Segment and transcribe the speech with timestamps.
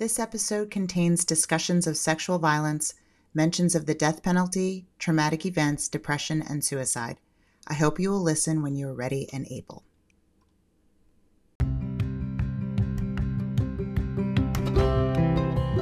[0.00, 2.94] This episode contains discussions of sexual violence,
[3.34, 7.18] mentions of the death penalty, traumatic events, depression, and suicide.
[7.66, 9.82] I hope you will listen when you are ready and able.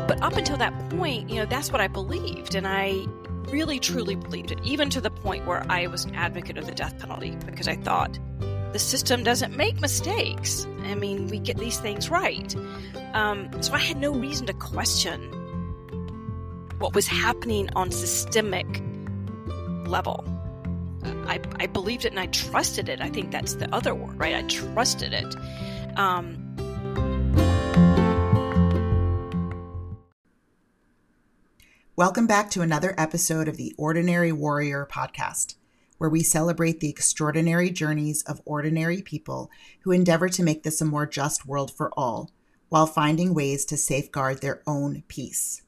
[0.09, 2.57] But up until that point, you know, that's what I believed.
[2.57, 3.05] And I
[3.53, 6.75] really, truly believed it, even to the point where I was an advocate of the
[6.75, 8.19] death penalty because I thought
[8.73, 10.67] the system doesn't make mistakes.
[10.85, 12.55] I mean, we get these things right.
[13.15, 15.21] Um, so I had no reason to question
[16.79, 18.67] what was happening on systemic
[19.87, 20.25] level.
[21.27, 23.01] I, I believed it and I trusted it.
[23.01, 24.35] I think that's the other word, right?
[24.35, 25.99] I trusted it.
[25.99, 26.45] Um,
[31.97, 35.57] Welcome back to another episode of the Ordinary Warrior podcast,
[35.99, 40.85] where we celebrate the extraordinary journeys of ordinary people who endeavor to make this a
[40.85, 42.31] more just world for all
[42.69, 45.63] while finding ways to safeguard their own peace.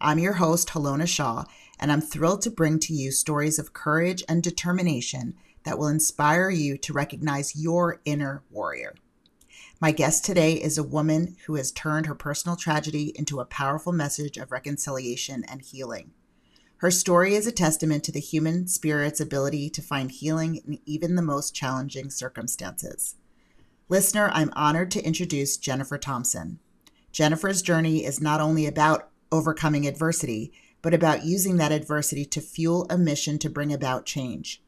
[0.00, 1.44] I'm your host, Halona Shaw,
[1.78, 6.50] and I'm thrilled to bring to you stories of courage and determination that will inspire
[6.50, 8.94] you to recognize your inner warrior.
[9.80, 13.92] My guest today is a woman who has turned her personal tragedy into a powerful
[13.92, 16.12] message of reconciliation and healing.
[16.78, 21.14] Her story is a testament to the human spirit's ability to find healing in even
[21.14, 23.14] the most challenging circumstances.
[23.88, 26.58] Listener, I'm honored to introduce Jennifer Thompson.
[27.12, 32.86] Jennifer's journey is not only about overcoming adversity, but about using that adversity to fuel
[32.90, 34.62] a mission to bring about change.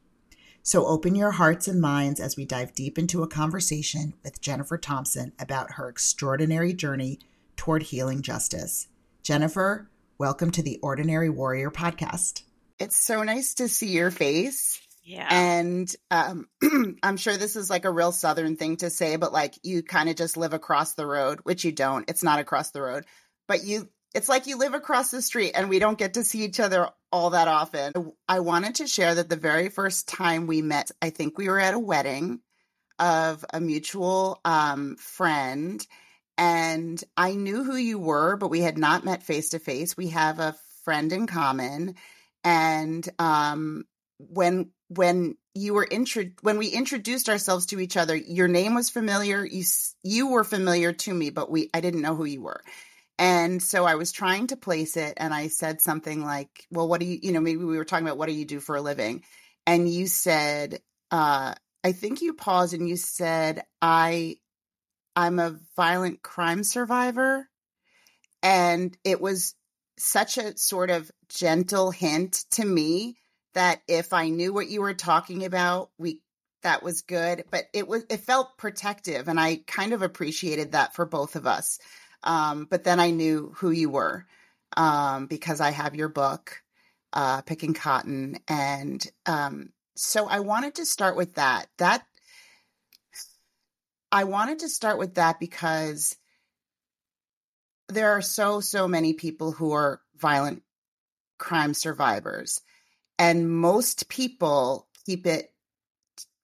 [0.63, 4.77] So open your hearts and minds as we dive deep into a conversation with Jennifer
[4.77, 7.19] Thompson about her extraordinary journey
[7.55, 8.87] toward healing justice.
[9.21, 12.43] Jennifer, welcome to the Ordinary Warrior podcast.
[12.77, 14.81] It's so nice to see your face.
[15.01, 15.25] yeah.
[15.31, 16.49] And um,
[17.03, 20.09] I'm sure this is like a real Southern thing to say, but like you kind
[20.09, 22.09] of just live across the road, which you don't.
[22.09, 23.05] It's not across the road,
[23.47, 26.43] but you it's like you live across the street and we don't get to see
[26.43, 27.93] each other all that often.
[28.27, 31.59] I wanted to share that the very first time we met, I think we were
[31.59, 32.41] at a wedding
[32.97, 35.85] of a mutual um, friend.
[36.39, 39.97] And I knew who you were, but we had not met face to face.
[39.97, 40.55] We have a
[40.85, 41.95] friend in common.
[42.45, 43.83] And um,
[44.17, 48.89] when when you were intro- when we introduced ourselves to each other, your name was
[48.89, 49.45] familiar.
[49.45, 49.65] You
[50.01, 52.63] you were familiar to me, but we I didn't know who you were.
[53.19, 57.01] And so I was trying to place it and I said something like, well, what
[57.01, 58.81] do you, you know, maybe we were talking about what do you do for a
[58.81, 59.25] living?
[59.67, 60.79] And you said,
[61.11, 64.37] uh, I think you paused and you said, I,
[65.15, 67.47] I'm a violent crime survivor.
[68.41, 69.55] And it was
[69.97, 73.17] such a sort of gentle hint to me
[73.53, 76.21] that if I knew what you were talking about, we,
[76.63, 79.27] that was good, but it was, it felt protective.
[79.27, 81.79] And I kind of appreciated that for both of us.
[82.23, 84.25] Um, but then I knew who you were
[84.77, 86.61] um, because I have your book,
[87.13, 88.37] uh, Picking Cotton.
[88.47, 91.67] And um, so I wanted to start with that.
[91.77, 92.03] That
[94.11, 96.15] I wanted to start with that because
[97.89, 100.63] there are so, so many people who are violent
[101.37, 102.61] crime survivors.
[103.17, 105.51] And most people keep it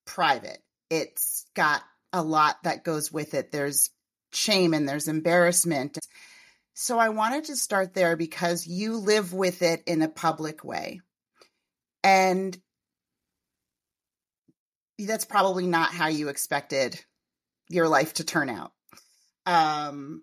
[0.04, 0.58] private.
[0.90, 1.82] It's got
[2.12, 3.52] a lot that goes with it.
[3.52, 3.90] There's
[4.32, 5.98] shame and there's embarrassment.
[6.74, 11.00] So I wanted to start there because you live with it in a public way.
[12.04, 12.56] And
[14.98, 17.02] that's probably not how you expected
[17.68, 18.72] your life to turn out.
[19.44, 20.22] Um,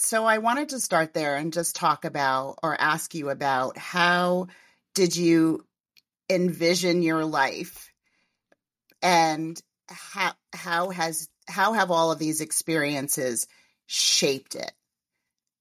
[0.00, 4.48] so I wanted to start there and just talk about or ask you about how
[4.94, 5.64] did you
[6.30, 7.90] envision your life
[9.02, 13.46] and how how has how have all of these experiences
[13.86, 14.72] shaped it?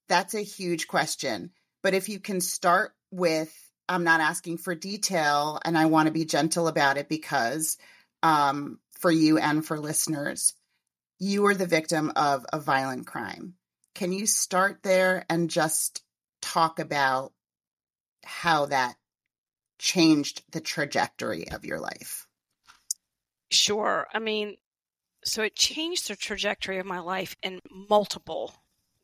[0.09, 1.51] That's a huge question.
[1.81, 3.53] But if you can start with,
[3.87, 7.77] I'm not asking for detail and I want to be gentle about it because
[8.23, 10.53] um, for you and for listeners,
[11.19, 13.55] you were the victim of a violent crime.
[13.95, 16.03] Can you start there and just
[16.41, 17.33] talk about
[18.23, 18.95] how that
[19.79, 22.27] changed the trajectory of your life?
[23.49, 24.07] Sure.
[24.13, 24.57] I mean,
[25.27, 27.59] so it changed the trajectory of my life in
[27.89, 28.53] multiple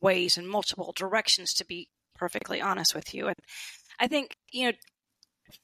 [0.02, 3.36] ways and multiple directions to be perfectly honest with you and
[4.00, 4.78] i think you know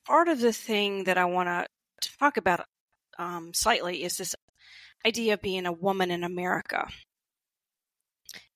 [0.06, 2.65] part of the thing that i want to talk about
[3.18, 4.35] um, slightly is this
[5.05, 6.87] idea of being a woman in america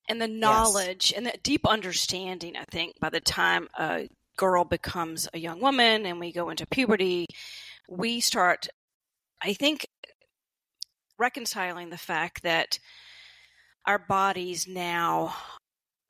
[0.10, 1.18] and the knowledge yes.
[1.18, 4.08] and the deep understanding i think by the time a
[4.38, 7.26] girl becomes a young woman and we go into puberty
[7.88, 8.68] we start
[9.42, 9.88] i think
[11.20, 12.80] reconciling the fact that
[13.86, 15.34] our bodies now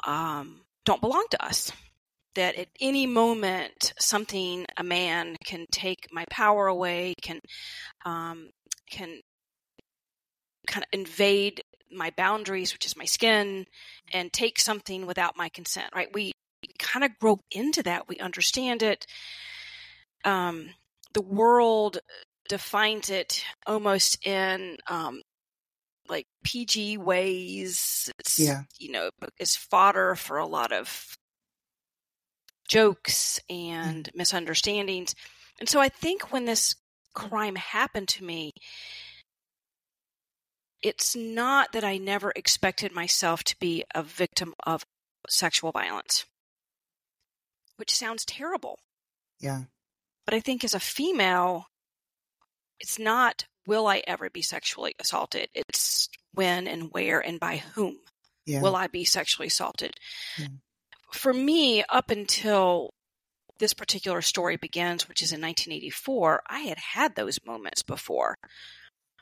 [0.06, 1.72] um, don't belong to us.
[2.36, 7.40] That at any moment, something, a man can take my power away, can,
[8.06, 8.50] um,
[8.90, 9.22] can
[10.68, 13.66] kind of invade my boundaries, which is my skin,
[14.12, 16.10] and take something without my consent, right?
[16.14, 16.32] We
[16.80, 18.08] kind of grow into that.
[18.08, 19.06] We understand it.
[20.26, 20.70] Um,
[21.14, 22.00] the world
[22.50, 25.22] defines it almost in um,
[26.10, 28.12] like PG ways.
[28.20, 28.64] It's, Yeah.
[28.80, 29.10] you know,
[29.40, 31.16] is fodder for a lot of
[32.68, 35.16] jokes and misunderstandings.
[35.60, 36.76] And so I think when this
[37.14, 38.52] crime happened to me,
[40.84, 44.86] it's not that I never expected myself to be a victim of
[45.30, 46.26] sexual violence,
[47.78, 48.78] which sounds terrible.
[49.40, 49.64] Yeah.
[50.26, 51.68] But I think as a female,
[52.80, 55.48] it's not will I ever be sexually assaulted?
[55.54, 58.00] It's when and where and by whom
[58.46, 58.62] Yeah.
[58.62, 59.96] will I be sexually assaulted?
[60.38, 60.48] Yeah.
[61.14, 62.94] For me, up until
[63.60, 68.36] this particular story begins, which is in 1984, I had had those moments before.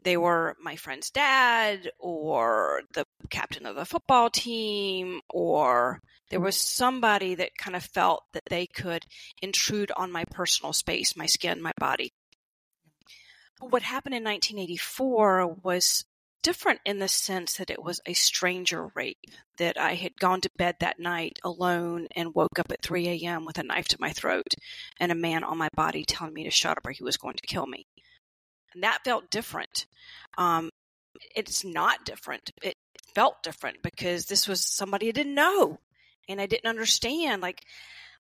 [0.03, 6.57] They were my friend's dad, or the captain of the football team, or there was
[6.57, 9.05] somebody that kind of felt that they could
[9.41, 12.13] intrude on my personal space, my skin, my body.
[13.59, 16.05] What happened in 1984 was
[16.41, 19.19] different in the sense that it was a stranger rape,
[19.57, 23.45] that I had gone to bed that night alone and woke up at 3 a.m.
[23.45, 24.55] with a knife to my throat
[24.99, 27.35] and a man on my body telling me to shut up or he was going
[27.35, 27.85] to kill me.
[28.73, 29.85] And that felt different.
[30.37, 30.69] Um,
[31.35, 32.51] it's not different.
[32.61, 32.75] It
[33.13, 35.79] felt different because this was somebody I didn't know
[36.29, 37.61] and I didn't understand like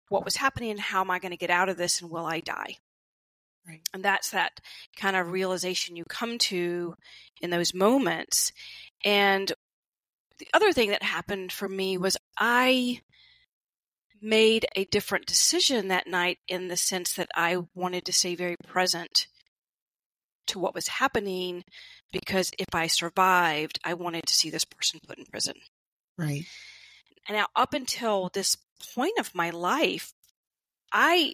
[0.09, 2.25] what was happening and how am I going to get out of this and will
[2.25, 2.77] I die?
[3.67, 3.81] Right.
[3.93, 4.59] And that's that
[4.97, 6.95] kind of realization you come to
[7.41, 8.51] in those moments.
[9.05, 9.51] And
[10.39, 13.01] the other thing that happened for me was I
[14.21, 18.55] made a different decision that night in the sense that I wanted to stay very
[18.67, 19.27] present
[20.49, 21.63] to what was happening
[22.11, 25.55] because if I survived, I wanted to see this person put in prison.
[26.17, 26.45] Right.
[27.27, 28.57] And now, up until this
[28.95, 30.13] point of my life,
[30.91, 31.33] I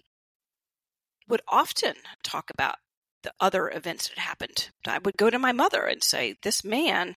[1.28, 2.76] would often talk about
[3.22, 4.70] the other events that happened.
[4.86, 7.16] I would go to my mother and say, This man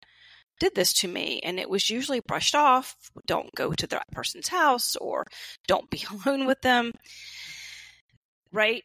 [0.61, 1.41] did this to me.
[1.43, 2.97] And it was usually brushed off.
[3.27, 5.27] Don't go to that person's house or
[5.67, 6.93] don't be alone with them.
[8.53, 8.85] Right.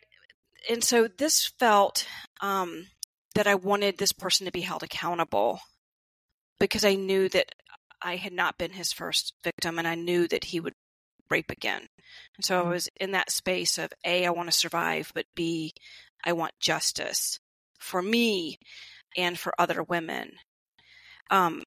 [0.69, 2.07] And so this felt
[2.41, 2.87] um,
[3.35, 5.61] that I wanted this person to be held accountable
[6.59, 7.53] because I knew that
[8.01, 10.73] I had not been his first victim and I knew that he would
[11.29, 11.87] rape again.
[12.35, 15.73] And so I was in that space of A, I want to survive, but B,
[16.25, 17.39] I want justice
[17.79, 18.57] for me
[19.17, 20.33] and for other women.
[21.29, 21.63] Um,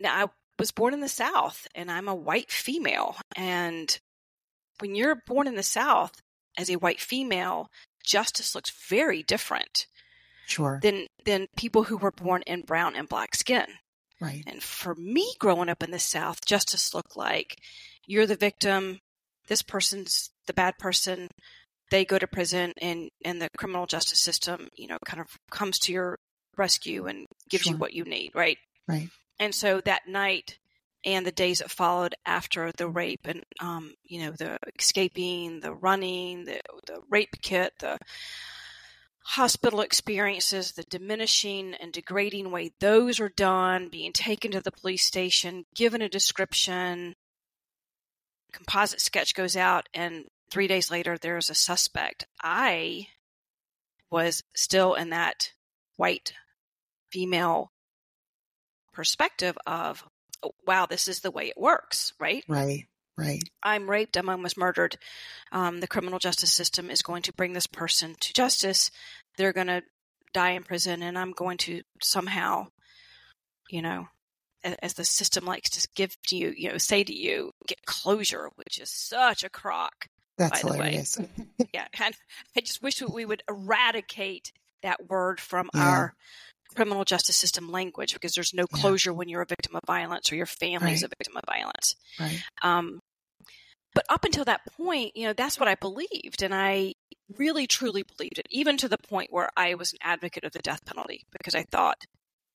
[0.00, 3.16] now, I was born in the South and I'm a white female.
[3.36, 3.98] And
[4.80, 6.12] when you're born in the South
[6.56, 7.68] as a white female,
[8.04, 9.86] justice looks very different
[10.48, 10.80] Sure.
[10.82, 13.66] than, than people who were born in brown and black skin.
[14.20, 14.42] Right.
[14.46, 17.56] And for me, growing up in the South, justice looked like
[18.06, 18.98] you're the victim,
[19.46, 21.28] this person's the bad person,
[21.90, 25.78] they go to prison, and, and the criminal justice system, you know, kind of comes
[25.80, 26.18] to your
[26.56, 28.58] rescue and gives you what you need, right?
[28.88, 29.08] Right.
[29.38, 30.58] And so that night
[31.04, 35.72] and the days that followed after the rape and, um, you know, the escaping, the
[35.72, 37.98] running, the, the rape kit, the
[39.28, 45.04] hospital experiences, the diminishing and degrading way those are done, being taken to the police
[45.04, 47.14] station, given a description,
[48.52, 52.24] composite sketch goes out, and three days later there's a suspect.
[52.42, 53.08] I
[54.10, 55.52] was still in that
[55.96, 56.32] white
[57.12, 57.70] female
[58.94, 60.02] perspective of,
[60.42, 62.44] oh, wow, this is the way it works, right?
[62.48, 62.86] Right.
[63.18, 63.42] Right.
[63.62, 64.96] I'm raped, I'm almost murdered.
[65.52, 68.90] Um, the criminal justice system is going to bring this person to justice.
[69.36, 69.82] They're going to
[70.32, 72.68] die in prison, and I'm going to somehow,
[73.70, 74.06] you know,
[74.82, 78.50] as the system likes to give to you, you know, say to you, get closure,
[78.56, 80.06] which is such a crock.
[80.36, 80.86] That's By the way.
[80.86, 81.18] hilarious.
[81.74, 82.14] Yeah, and
[82.56, 85.82] I just wish we would eradicate that word from Yeah.
[85.84, 86.14] our
[86.74, 88.80] criminal justice system language because there's no Yeah.
[88.80, 91.12] closure when you're a victim of violence or your family is Right.
[91.12, 91.94] a victim of violence.
[92.18, 92.40] right.
[92.62, 93.00] Um,
[93.94, 96.42] but up until that point, you know, that's what I believed.
[96.42, 96.94] And I
[97.36, 100.60] really, truly believed it, even to the point where I was an advocate of the
[100.60, 102.06] death penalty because I thought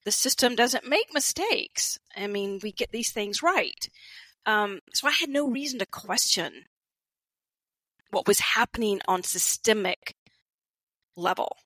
[0.05, 1.99] the system doesn't make mistakes.
[2.15, 3.89] I mean, we get these things right.
[4.45, 6.65] Um, so I had no reason to question
[8.11, 10.15] what was happening on systemic
[11.15, 11.57] level.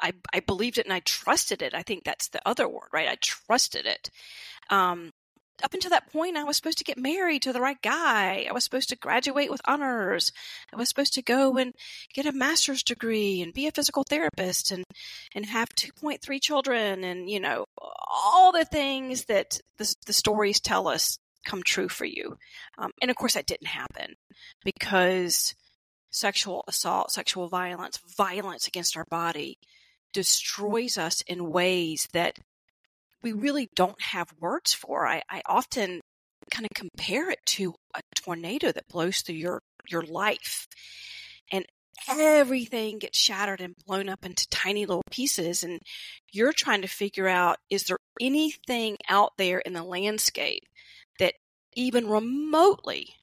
[0.00, 1.74] I, I believed it and I trusted it.
[1.74, 3.08] I think that's the other word, right?
[3.08, 4.10] I trusted it.
[4.70, 5.12] Um,
[5.62, 8.46] up until that point, I was supposed to get married to the right guy.
[8.48, 10.32] I was supposed to graduate with honors.
[10.72, 11.72] I was supposed to go and
[12.12, 14.84] get a master's degree and be a physical therapist and,
[15.34, 20.88] and have 2.3 children and, you know, all the things that the, the stories tell
[20.88, 22.36] us come true for you.
[22.78, 24.14] Um, and of course, that didn't happen
[24.64, 25.54] because
[26.10, 29.58] sexual assault, sexual violence, violence against our body
[30.12, 32.38] destroys us in ways that
[33.24, 35.06] we really don't have words for.
[35.06, 36.00] I, I often
[36.50, 40.68] kind of compare it to a tornado that blows through your, your life.
[41.50, 41.64] And
[42.06, 45.64] everything gets shattered and blown up into tiny little pieces.
[45.64, 45.80] And
[46.32, 50.62] you're trying to figure out is there anything out there in the landscape
[51.18, 51.34] that
[51.74, 53.14] even remotely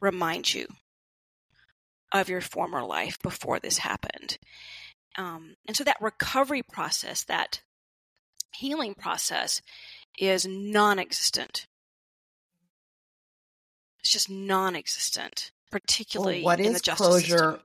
[0.00, 0.66] reminds you
[2.12, 4.36] of your former life before this happened?
[5.16, 7.62] Um, and so that recovery process, that
[8.52, 9.62] healing process
[10.18, 11.66] is non existent.
[14.00, 17.36] It's just non existent, particularly well, what in is the closure?
[17.36, 17.60] System.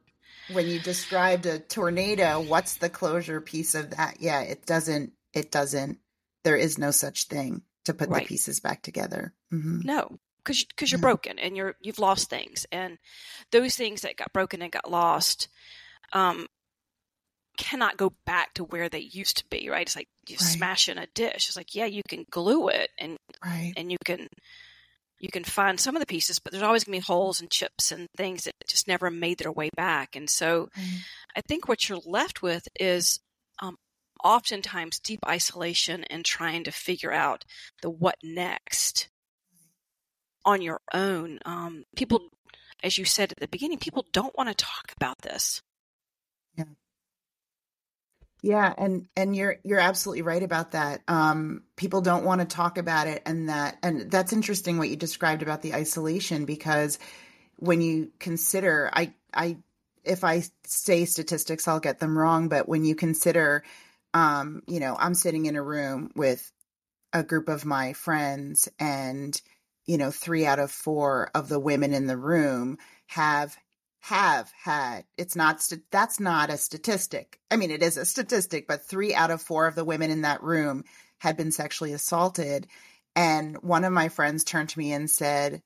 [0.52, 4.18] When you described a tornado, what's the closure piece of that?
[4.20, 6.00] Yeah, it doesn't, it doesn't,
[6.44, 8.24] there is no such thing to put right.
[8.24, 9.34] the pieces back together.
[9.54, 9.82] Mm-hmm.
[9.86, 12.98] No, because because you're broken and you're you've lost things and
[13.52, 15.48] those things that got broken and got lost
[16.12, 16.48] um,
[17.57, 19.86] cannot go back to where they used to be, right?
[19.86, 20.41] It's like you right.
[20.41, 21.48] smash in a dish.
[21.48, 23.74] It's like, yeah, you can glue it and right.
[23.77, 24.27] and you can
[25.19, 27.91] you can find some of the pieces, but there's always gonna be holes and chips
[27.91, 30.15] and things that just never made their way back.
[30.15, 31.00] And so right.
[31.36, 33.19] I think what you're left with is
[33.62, 33.77] um,
[34.24, 37.45] oftentimes deep isolation and trying to figure out
[37.81, 39.10] the what next
[40.45, 41.39] on your own.
[41.45, 42.27] Um, people,
[42.83, 45.62] as you said at the beginning, people don't want to talk about this.
[48.43, 48.73] Yeah.
[48.77, 51.01] And and you're you're absolutely right about that.
[51.07, 54.97] Um, people don't want to talk about it, and that and that's interesting what you
[54.97, 57.00] described about the isolation because
[57.57, 59.59] when you consider, I I
[60.03, 63.63] if I say statistics, I'll get them wrong, but when you consider,
[64.13, 66.51] um, you know, I'm sitting in a room with
[67.13, 69.41] a group of my friends, and
[69.85, 73.55] you know, three out of four of the women in the room have
[74.07, 77.39] have had it's not that's not a statistic.
[77.50, 80.24] I mean it is a statistic but 3 out of 4 of the women in
[80.24, 80.83] that room
[81.19, 82.67] had been sexually assaulted.
[83.15, 85.62] And one of my friends turned to me and said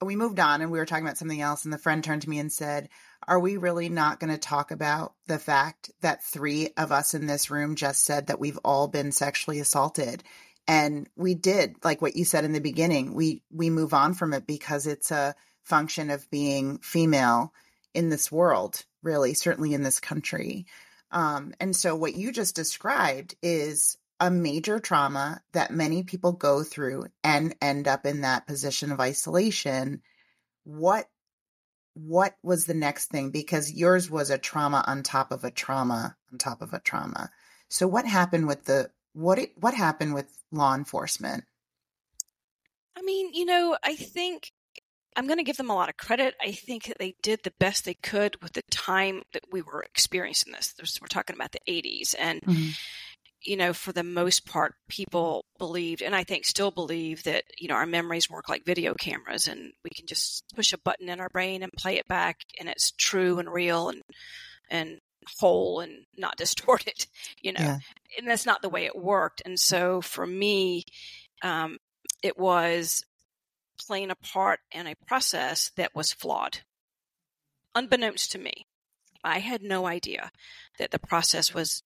[0.00, 1.64] we moved on and we were talking about something else.
[1.64, 2.88] And the friend turned to me and said
[3.28, 7.26] are we really not going to talk about the fact that 3 of us in
[7.26, 10.24] this room just said that we've all been sexually assaulted?
[10.66, 14.32] And we did like what you said in the beginning we we move on from
[14.32, 17.52] it because it's a function of being female
[17.94, 20.66] in this world, really, certainly in this country.
[21.10, 26.62] Um, and so, what you just described is a major trauma that many people go
[26.62, 30.02] through and end up in that position of isolation.
[30.64, 31.08] What
[31.94, 33.30] what was the next thing?
[33.30, 37.30] Because yours was a trauma on top of a trauma on top of a trauma.
[37.68, 41.44] So, what happened with the what it, what happened with law enforcement?
[42.96, 44.52] I mean, you know, I think
[45.16, 46.34] I'm going to give them a lot of credit.
[46.40, 49.82] I think that they did the best they could with the time that we were
[49.82, 50.74] experiencing this.
[51.00, 52.14] We're talking about the 80s.
[52.18, 52.68] And, mm-hmm.
[53.42, 57.68] you know, for the most part, people believed, and I think still believe, that, you
[57.68, 61.20] know, our memories work like video cameras and we can just push a button in
[61.20, 64.02] our brain and play it back and it's true and real and,
[64.70, 64.98] and,
[65.38, 67.06] whole and not distorted
[67.42, 67.78] you know yeah.
[68.16, 70.82] and that's not the way it worked and so for me
[71.42, 71.76] um,
[72.22, 73.04] it was
[73.86, 76.58] playing a part in a process that was flawed,
[77.74, 78.66] unbeknownst to me.
[79.22, 80.30] I had no idea
[80.78, 81.82] that the process was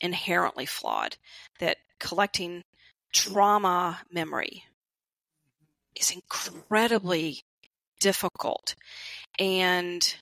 [0.00, 1.16] inherently flawed,
[1.60, 2.62] that collecting
[3.12, 4.64] trauma memory
[5.94, 7.42] is incredibly
[8.00, 8.74] difficult.
[9.38, 10.16] And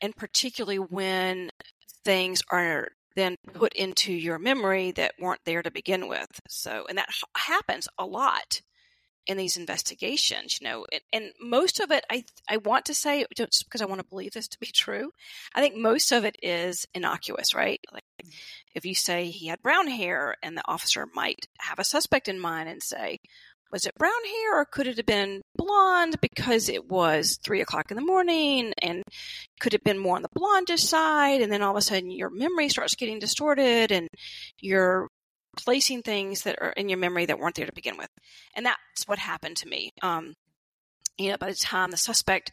[0.00, 1.50] and particularly when
[2.04, 6.28] things are then put into your memory that weren't there to begin with.
[6.48, 8.60] So, and that happens a lot
[9.26, 13.24] in these investigations, you know, and, and, most of it, I I want to say,
[13.36, 15.12] just because I want to believe this to be true,
[15.54, 17.80] I think most of it is innocuous, right?
[17.92, 18.30] Like mm.
[18.74, 22.38] if you say he had brown hair, and the officer might have a suspect in
[22.38, 23.18] mind and say,
[23.72, 27.90] was it brown hair or could it have been blonde because it was three o'clock
[27.90, 29.02] in the morning and
[29.60, 32.28] could have been more on the blondish side and then all of a sudden your
[32.28, 34.08] memory starts getting distorted and
[34.60, 35.08] you're
[35.56, 38.08] placing things that are in your memory that weren't there to begin with.
[38.54, 39.92] And that's what happened to me.
[40.02, 40.34] Um,
[41.18, 42.52] you know, by the time the suspect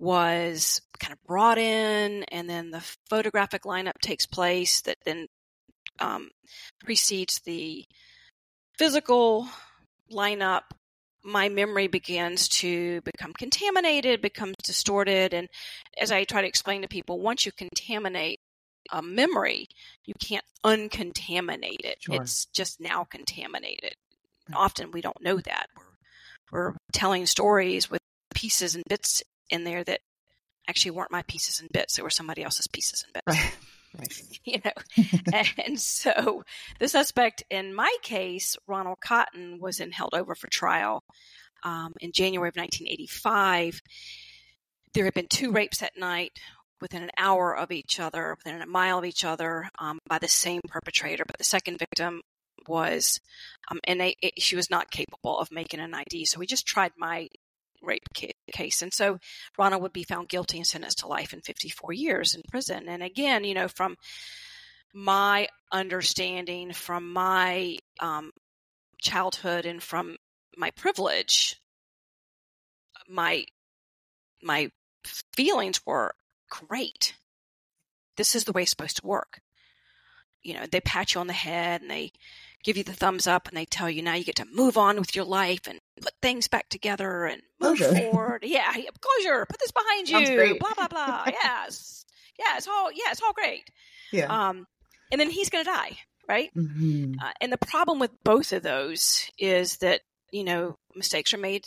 [0.00, 5.26] was kind of brought in, and then the photographic lineup takes place that then
[6.00, 6.30] um,
[6.84, 7.84] precedes the
[8.76, 9.48] physical
[10.10, 10.62] lineup,
[11.24, 15.32] my memory begins to become contaminated, becomes distorted.
[15.32, 15.48] And
[16.00, 18.40] as I try to explain to people, once you contaminate
[18.90, 19.68] a memory,
[20.04, 21.96] you can't uncontaminate it.
[22.00, 22.16] Sure.
[22.16, 23.94] It's just now contaminated.
[24.48, 24.58] Right.
[24.58, 25.66] Often we don't know that.
[25.76, 28.00] We're, we're telling stories with
[28.34, 30.00] pieces and bits in there that
[30.68, 31.96] actually weren't my pieces and bits.
[31.96, 33.38] They were somebody else's pieces and bits.
[33.38, 33.56] Right.
[33.98, 34.22] Right.
[34.44, 36.44] you know, and so
[36.78, 41.04] the suspect in my case, Ronald Cotton, was in held over for trial
[41.62, 43.80] um, in January of 1985.
[44.94, 46.32] There had been two rapes that night
[46.82, 50.28] within an hour of each other, within a mile of each other, um, by the
[50.28, 51.24] same perpetrator.
[51.26, 52.20] But the second victim
[52.68, 53.20] was,
[53.70, 56.26] um, and they, it, she was not capable of making an ID.
[56.26, 57.28] So we just tried my
[57.82, 58.06] rape
[58.52, 58.82] case.
[58.82, 59.18] And so
[59.58, 62.88] Ronald would be found guilty and sentenced to life in 54 years in prison.
[62.88, 63.96] And again, you know, from
[64.94, 68.30] my understanding, from my um,
[69.00, 70.16] childhood, and from
[70.56, 71.56] my privilege,
[73.08, 73.44] my
[74.42, 74.70] my
[75.36, 76.14] feelings were
[76.52, 77.14] great.
[78.16, 79.40] This is the way it's supposed to work.
[80.42, 82.12] You know, they pat you on the head and they
[82.62, 84.98] give you the thumbs up and they tell you now you get to move on
[84.98, 87.78] with your life and put things back together and move
[88.12, 88.44] forward.
[88.44, 89.46] Yeah, closure.
[89.48, 90.58] Put this behind you.
[90.58, 91.24] Blah blah blah.
[91.26, 92.04] yes,
[92.38, 93.70] yeah, it's all yeah, it's all great.
[94.12, 94.26] Yeah.
[94.26, 94.66] Um,
[95.10, 96.50] and then he's going to die, right?
[96.56, 97.14] Mm-hmm.
[97.22, 101.66] Uh, and the problem with both of those is that you know mistakes are made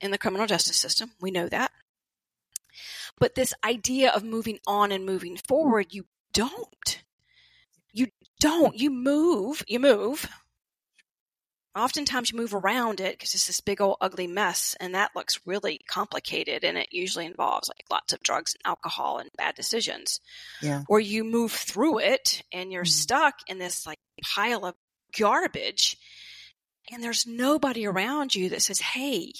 [0.00, 1.12] in the criminal justice system.
[1.20, 1.70] We know that.
[3.18, 7.02] But this idea of moving on and moving forward, you don't.
[7.92, 8.08] You
[8.40, 8.78] don't.
[8.78, 9.62] You move.
[9.66, 10.28] You move
[11.74, 15.40] oftentimes you move around it because it's this big old ugly mess and that looks
[15.46, 20.20] really complicated and it usually involves like lots of drugs and alcohol and bad decisions
[20.60, 22.90] yeah or you move through it and you're mm-hmm.
[22.90, 24.74] stuck in this like pile of
[25.18, 25.96] garbage
[26.92, 29.32] and there's nobody around you that says hey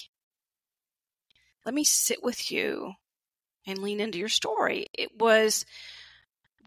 [1.67, 2.93] let me sit with you
[3.67, 5.65] and lean into your story it was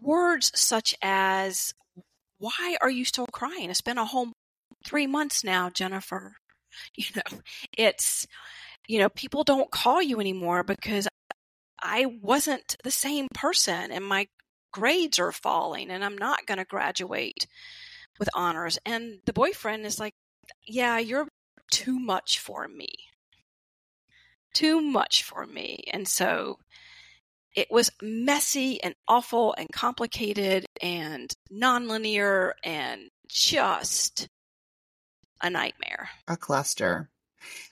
[0.02, 1.74] words such as
[2.38, 3.70] why are you still crying?
[3.70, 4.32] It's been a whole
[4.86, 6.34] three months now, Jennifer.
[6.94, 7.38] You know,
[7.78, 8.26] it's,
[8.86, 11.08] you know, people don't call you anymore because
[11.82, 14.26] I wasn't the same person and my
[14.72, 17.46] grades are falling and I'm not going to graduate
[18.18, 18.78] with honors.
[18.84, 20.12] And the boyfriend is like,
[20.66, 21.28] yeah, you're
[21.70, 22.88] too much for me.
[24.52, 25.82] Too much for me.
[25.94, 26.58] And so
[27.56, 34.28] it was messy and awful and complicated and nonlinear and just
[35.40, 36.10] a nightmare.
[36.28, 37.08] A cluster.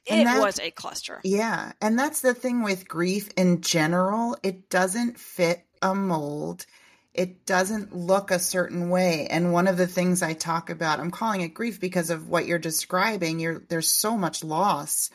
[0.08, 1.20] And it that, was a cluster.
[1.22, 1.72] Yeah.
[1.82, 4.36] And that's the thing with grief in general.
[4.42, 6.64] It doesn't fit a mold.
[7.12, 9.26] It doesn't look a certain way.
[9.30, 12.46] And one of the things I talk about, I'm calling it grief because of what
[12.46, 13.38] you're describing.
[13.38, 15.10] You're, there's so much loss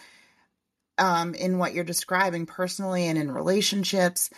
[1.00, 4.30] um, in what you're describing personally and in relationships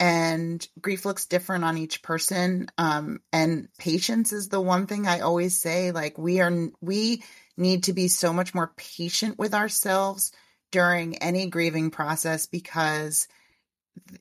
[0.00, 5.20] and grief looks different on each person um, and patience is the one thing i
[5.20, 7.22] always say like we are we
[7.56, 10.32] need to be so much more patient with ourselves
[10.70, 13.26] during any grieving process because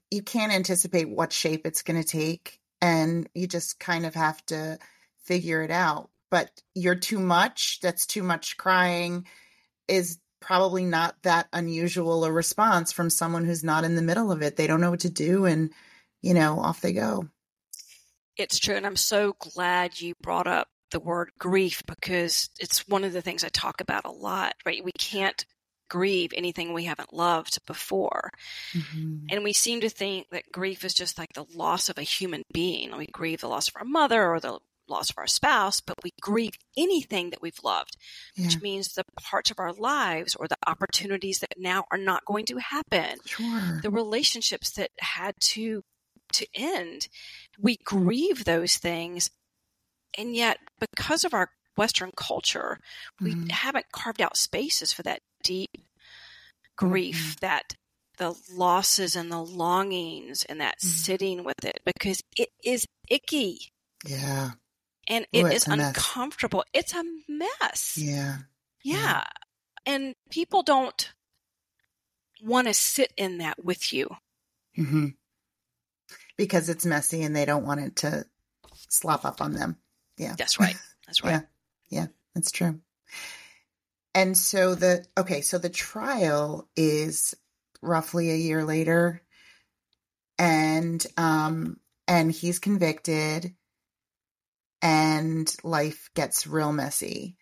[0.09, 4.43] you can't anticipate what shape it's going to take and you just kind of have
[4.47, 4.77] to
[5.23, 6.09] figure it out.
[6.29, 9.25] But you're too much that's too much crying
[9.87, 14.41] is probably not that unusual a response from someone who's not in the middle of
[14.41, 14.55] it.
[14.55, 15.71] They don't know what to do and,
[16.21, 17.27] you know, off they go.
[18.37, 18.75] It's true.
[18.75, 23.21] And I'm so glad you brought up the word grief because it's one of the
[23.21, 24.83] things I talk about a lot, right?
[24.83, 25.43] We can't
[25.89, 28.31] grieve anything we haven't loved before.
[28.73, 29.27] Mm-hmm.
[29.29, 32.43] And we seem to think that grief is just like the loss of a human
[32.53, 32.95] being.
[32.95, 36.11] We grieve the loss of our mother or the loss of our spouse, but we
[36.21, 37.97] grieve anything that we've loved,
[38.35, 38.45] yeah.
[38.45, 42.45] which means the parts of our lives or the opportunities that now are not going
[42.45, 43.17] to happen.
[43.25, 43.79] Sure.
[43.81, 45.83] The relationships that had to
[46.33, 47.07] to end.
[47.59, 49.29] We grieve those things.
[50.17, 52.79] And yet because of our Western culture,
[53.21, 53.49] we mm-hmm.
[53.49, 55.69] haven't carved out spaces for that deep
[56.75, 57.45] grief, mm-hmm.
[57.45, 57.73] that
[58.17, 60.87] the losses and the longings and that mm-hmm.
[60.87, 63.71] sitting with it because it is icky.
[64.05, 64.51] Yeah
[65.07, 66.63] and it Ooh, is uncomfortable.
[66.73, 66.83] Mess.
[66.83, 67.97] It's a mess.
[67.97, 68.37] Yeah.
[68.83, 68.95] yeah.
[68.95, 69.23] Yeah.
[69.85, 71.13] And people don't
[72.41, 74.09] want to sit in that with you.
[74.77, 75.07] Mm-hmm.
[76.37, 78.25] Because it's messy and they don't want it to
[78.89, 79.77] slop up on them.
[80.17, 80.35] Yeah.
[80.37, 80.75] That's right.
[81.07, 81.31] That's right.
[81.31, 81.41] yeah.
[81.89, 82.07] Yeah.
[82.35, 82.79] That's true.
[84.13, 87.33] And so the, okay, so the trial is
[87.81, 89.21] roughly a year later
[90.37, 93.53] and, um, and he's convicted
[94.81, 97.37] and life gets real messy.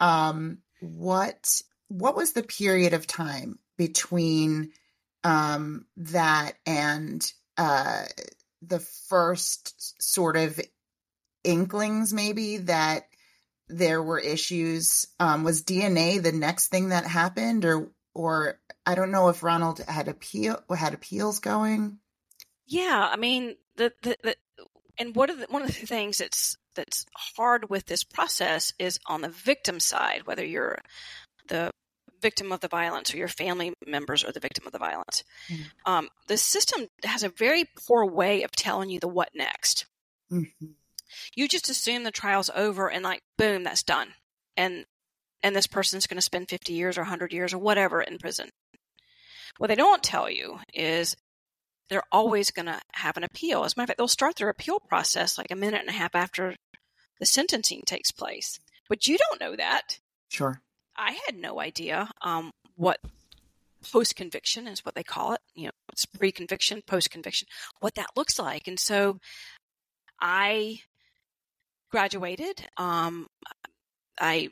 [0.00, 4.72] um, what what was the period of time between
[5.24, 8.04] um, that and uh,
[8.62, 10.60] the first sort of
[11.44, 13.04] inklings, maybe that
[13.68, 15.06] there were issues?
[15.18, 19.80] Um, was DNA the next thing that happened, or or I don't know if Ronald
[19.80, 21.98] had appeal had appeals going.
[22.66, 24.36] Yeah, I mean the the, the
[24.98, 27.04] and one of the one of the things that's that's
[27.36, 30.78] hard with this process is on the victim side, whether you're
[31.48, 31.70] the
[32.22, 35.22] victim of the violence or your family members are the victim of the violence.
[35.48, 35.92] Mm-hmm.
[35.92, 39.86] Um, the system has a very poor way of telling you the what next.
[40.32, 40.66] Mm-hmm.
[41.34, 44.08] You just assume the trial's over and like boom, that's done,
[44.56, 44.86] and
[45.42, 48.50] and this person's going to spend fifty years or hundred years or whatever in prison.
[49.58, 51.16] What they don't tell you is
[51.88, 53.64] they're always going to have an appeal.
[53.64, 55.92] As a matter of fact, they'll start their appeal process like a minute and a
[55.92, 56.56] half after
[57.18, 58.58] the sentencing takes place.
[58.88, 60.00] But you don't know that.
[60.28, 60.60] Sure.
[60.96, 62.98] I had no idea um, what
[63.92, 65.40] post conviction is what they call it.
[65.54, 67.48] You know, it's pre conviction, post conviction,
[67.80, 68.66] what that looks like.
[68.66, 69.18] And so
[70.20, 70.80] I
[71.90, 72.66] graduated.
[72.76, 73.26] Um,
[74.20, 74.50] I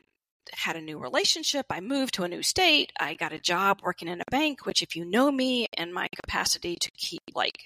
[0.53, 1.67] had a new relationship.
[1.71, 2.93] I moved to a new state.
[2.99, 6.09] I got a job working in a bank, which, if you know me and my
[6.15, 7.59] capacity to keep like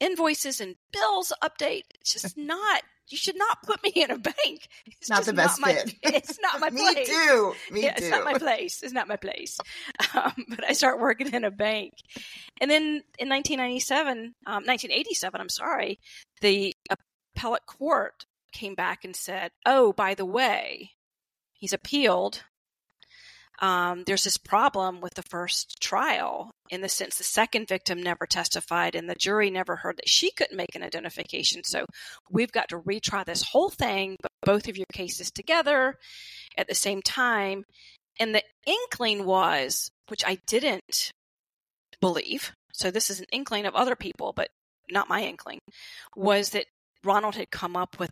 [0.00, 4.36] invoices and bills update, it's just not you should not put me in a bank.
[5.00, 5.94] It's not the best not fit.
[6.04, 7.08] My, it's not my Me place.
[7.08, 7.54] too.
[7.70, 8.04] Me yeah, too.
[8.04, 8.82] It's not my place.
[8.82, 9.58] It's not my place.
[10.14, 11.94] Um, but I start working in a bank,
[12.60, 16.00] and then in 1997, um, 1987, I'm sorry,
[16.40, 16.74] the
[17.36, 20.90] appellate court came back and said, "Oh, by the way,
[21.58, 22.42] he's appealed
[23.60, 28.24] um, there's this problem with the first trial in the sense the second victim never
[28.26, 31.64] testified and the jury never heard that she couldn't make an identification.
[31.64, 31.84] So
[32.30, 35.96] we've got to retry this whole thing, but both of your cases together
[36.56, 37.64] at the same time.
[38.20, 41.12] And the inkling was, which I didn't
[42.00, 44.48] believe, so this is an inkling of other people, but
[44.90, 45.58] not my inkling,
[46.16, 46.66] was that
[47.04, 48.10] Ronald had come up with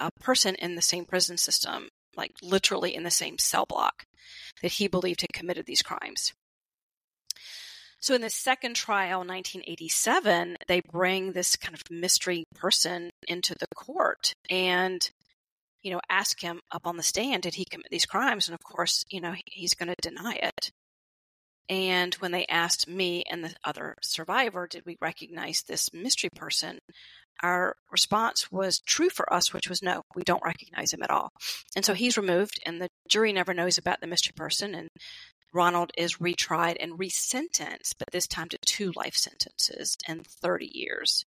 [0.00, 4.06] a person in the same prison system like literally in the same cell block
[4.62, 6.32] that he believed had committed these crimes.
[8.00, 13.66] So in the second trial, 1987, they bring this kind of mystery person into the
[13.74, 15.08] court and,
[15.82, 18.48] you know, ask him up on the stand, did he commit these crimes?
[18.48, 20.70] And of course, you know, he's going to deny it.
[21.68, 26.78] And when they asked me and the other survivor, did we recognize this mystery person?
[27.42, 31.30] Our response was true for us, which was no, we don't recognize him at all.
[31.74, 34.74] And so he's removed, and the jury never knows about the mystery person.
[34.74, 34.88] And
[35.52, 41.24] Ronald is retried and resentenced, but this time to two life sentences and 30 years.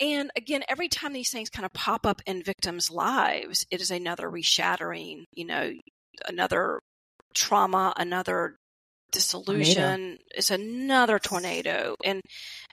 [0.00, 3.90] And again, every time these things kind of pop up in victims' lives, it is
[3.90, 5.72] another reshattering, you know,
[6.28, 6.80] another
[7.34, 8.56] trauma, another
[9.14, 10.22] dissolution tornado.
[10.36, 11.94] is another tornado.
[12.04, 12.20] And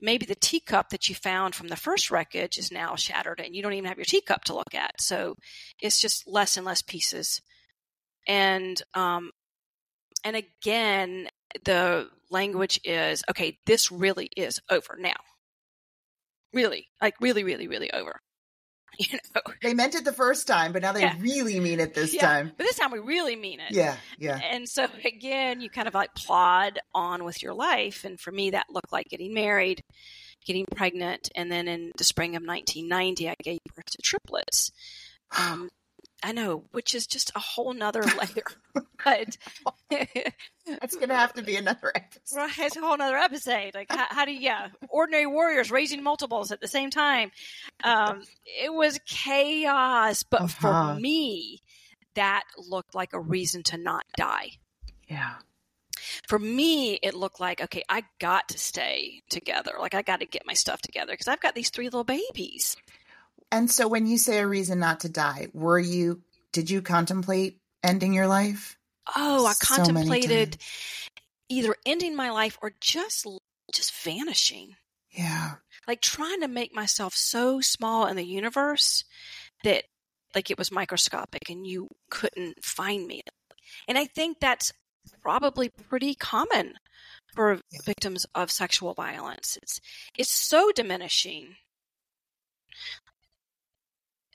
[0.01, 3.61] maybe the teacup that you found from the first wreckage is now shattered and you
[3.61, 4.99] don't even have your teacup to look at.
[4.99, 5.35] So
[5.79, 7.41] it's just less and less pieces.
[8.27, 9.31] And, um,
[10.23, 11.27] and again,
[11.63, 15.13] the language is okay, this really is over now.
[16.53, 18.19] Really, like really, really, really over.
[18.99, 21.15] You know, they meant it the first time, but now they yeah.
[21.19, 22.51] really mean it this yeah, time.
[22.55, 23.71] But this time we really mean it.
[23.71, 24.37] Yeah, yeah.
[24.37, 28.03] And so again, you kind of like plod on with your life.
[28.03, 29.81] And for me, that looked like getting married,
[30.45, 34.71] getting pregnant, and then in the spring of 1990, I gave birth to triplets.
[35.33, 35.69] Um,
[36.23, 38.83] I know, which is just a whole nother layer.
[39.03, 39.37] but
[40.67, 42.37] that's going to have to be another episode.
[42.37, 43.71] Right, it's a whole nother episode.
[43.73, 47.31] Like, how, how, do you, yeah, ordinary warriors raising multiples at the same time.
[47.83, 50.93] Um, it was chaos, but uh-huh.
[50.93, 51.61] for me,
[52.15, 54.51] that looked like a reason to not die.
[55.07, 55.35] Yeah.
[56.27, 59.73] For me, it looked like, okay, I got to stay together.
[59.79, 62.75] Like, I got to get my stuff together because I've got these three little babies.
[63.51, 66.21] And so when you say a reason not to die, were you
[66.53, 68.77] did you contemplate ending your life?
[69.15, 70.57] Oh, I so contemplated
[71.49, 73.27] either ending my life or just
[73.73, 74.75] just vanishing.
[75.11, 75.55] Yeah.
[75.87, 79.03] Like trying to make myself so small in the universe
[79.63, 79.83] that
[80.33, 83.21] like it was microscopic and you couldn't find me.
[83.87, 84.71] And I think that's
[85.21, 86.75] probably pretty common
[87.33, 87.79] for yeah.
[87.85, 89.57] victims of sexual violence.
[89.61, 89.81] It's
[90.17, 91.55] it's so diminishing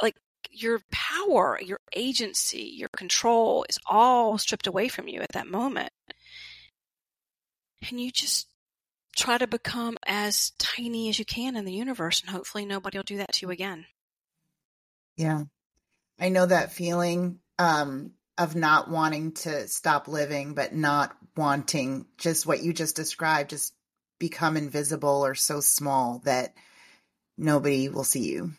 [0.00, 0.16] like
[0.50, 5.92] your power, your agency, your control is all stripped away from you at that moment.
[7.88, 8.48] And you just
[9.16, 13.04] try to become as tiny as you can in the universe, and hopefully nobody will
[13.04, 13.86] do that to you again.
[15.16, 15.44] Yeah.
[16.18, 17.38] I know that feeling.
[17.58, 23.50] Um, of not wanting to stop living, but not wanting just what you just described,
[23.50, 23.74] just
[24.18, 26.54] become invisible or so small that
[27.38, 28.52] nobody will see you.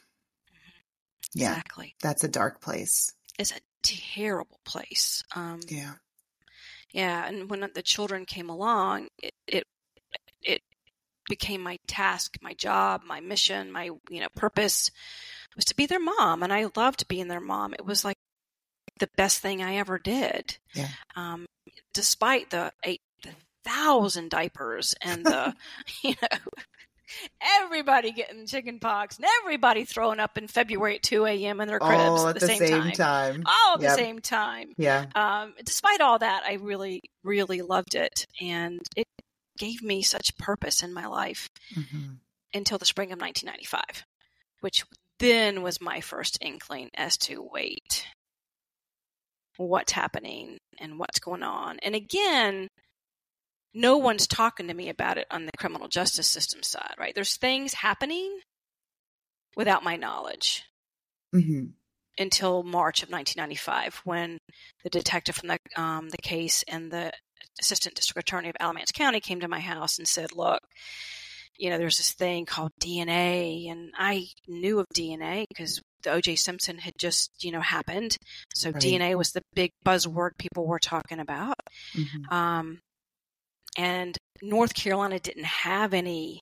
[1.34, 1.52] Yeah.
[1.52, 1.96] Exactly.
[2.02, 3.14] That's a dark place.
[3.40, 5.24] It's a terrible place.
[5.36, 5.94] Um, Yeah.
[6.92, 9.64] yeah, and when the children came along, it, it
[10.42, 10.62] it
[11.30, 14.90] became my task, my job, my mission, my you know purpose
[15.56, 17.74] was to be their mom, and I loved being their mom.
[17.74, 18.18] It was like
[19.00, 20.58] the best thing I ever did.
[20.74, 20.88] Yeah.
[21.16, 21.46] Um,
[21.94, 23.02] despite the eight
[23.64, 25.54] thousand diapers and the
[26.04, 26.38] you know
[27.42, 31.62] everybody getting chicken pox and everybody throwing up in February at two a.m.
[31.62, 32.92] in their cribs All at at the, same, time.
[32.94, 33.44] time.
[33.46, 33.90] All at Yep.
[33.90, 35.06] the same time Yeah.
[35.16, 38.26] um, despite all that, I really, really loved it.
[38.42, 39.06] And it
[39.58, 42.14] gave me such purpose in my life hmm
[42.54, 44.06] until the spring of 1995,
[44.62, 44.84] which
[45.20, 48.06] then was my first inkling as to wait,
[49.58, 51.78] what's happening and what's going on.
[51.84, 52.68] And again,
[53.74, 57.14] no one's talking to me about it on the criminal justice system side, right?
[57.14, 58.40] There's things happening
[59.56, 60.64] without my knowledge
[61.34, 61.66] hmm
[62.20, 64.38] until March of 1995 when
[64.84, 67.12] the detective from the um, the case and the
[67.60, 70.60] assistant district attorney of Alamance County came to my house and said, "Look,
[71.58, 76.36] you know, there's this thing called DNA, and I knew of DNA because the O.J.
[76.38, 78.18] Simpson had just you know happened,
[78.56, 78.82] so Right.
[78.82, 81.56] DNA was the big buzzword people were talking about."
[81.96, 82.80] hmm Um,
[83.78, 86.42] and North Carolina didn't have any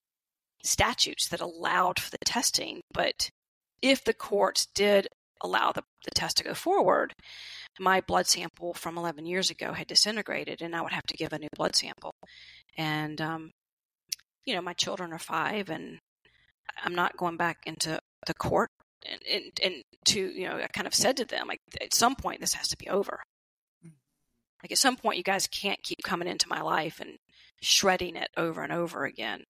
[0.64, 3.30] statutes that allowed for the testing, but
[3.82, 5.08] if the courts did
[5.44, 7.14] allow the, the test to go forward,
[7.80, 11.34] my blood sample from 11 years ago had disintegrated and I would have to give
[11.34, 12.14] a new blood sample.
[12.78, 13.52] And, um,
[14.46, 16.00] you know, my children are five and
[16.84, 18.70] I'm not going back into the court.
[19.08, 22.16] And, and, and to, you know, I kind of said to them, like, at some
[22.16, 23.22] point, this has to be over.
[24.64, 27.18] Like, at some point, you guys can't keep coming into my life and
[27.62, 29.44] shredding it over and over again.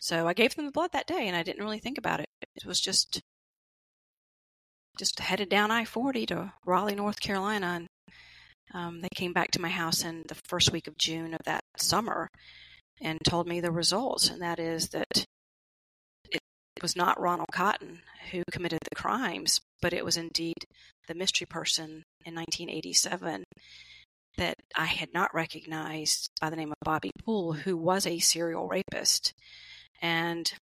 [0.00, 2.26] So I gave them the blood that day and I didn't really think about it.
[2.56, 3.20] It was just
[4.98, 7.86] just headed down I forty to Raleigh, North Carolina, and
[8.74, 11.62] um, they came back to my house in the first week of June of that
[11.76, 12.28] summer
[13.00, 15.26] and told me the results, and that is that
[16.30, 16.40] it
[16.82, 20.56] was not Ronald Cotton who committed the crimes, but it was indeed
[21.08, 23.44] the mystery person in 1987
[24.36, 28.66] that I had not recognized by the name of Bobby Poole, who was a serial
[28.66, 29.34] rapist
[30.00, 30.52] and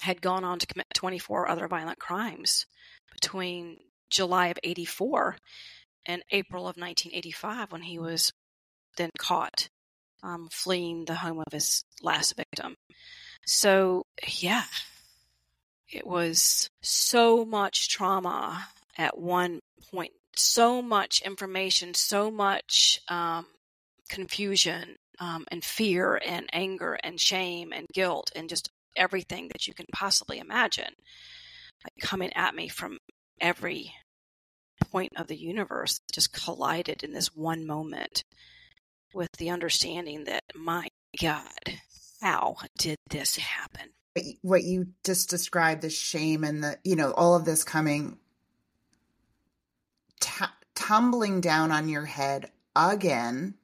[0.00, 2.66] had gone on to commit 24 other violent crimes
[3.12, 3.78] between
[4.10, 5.36] July of 84
[6.04, 8.32] and April of 1985 when he was
[8.96, 9.68] then caught
[10.22, 12.76] um, fleeing the home of his last victim.
[13.46, 14.64] So, yeah,
[15.90, 19.60] it was so much trauma at one
[19.90, 23.46] point, so much information, so much um,
[24.08, 29.74] confusion um, and fear and anger and shame and guilt and just everything that you
[29.74, 30.92] can possibly imagine
[32.00, 32.98] coming at me from
[33.40, 33.92] every
[34.90, 38.24] point of the universe just collided in this one moment
[39.14, 40.88] with the understanding that my
[41.20, 41.42] god
[42.20, 43.90] how did this happen?
[44.42, 48.18] What you just described, the shame and the, you know, all of this coming,
[50.20, 53.54] t- tumbling down on your head again.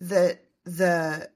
[0.00, 1.30] The, the,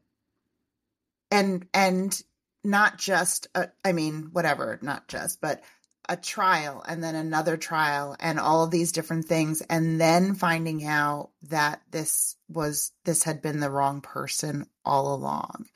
[1.31, 2.23] and, and
[2.65, 5.63] not just, a, I mean, whatever, not just, but
[6.09, 9.61] a trial and then another trial and all of these different things.
[9.63, 15.67] And then finding out that this was, this had been the wrong person all along.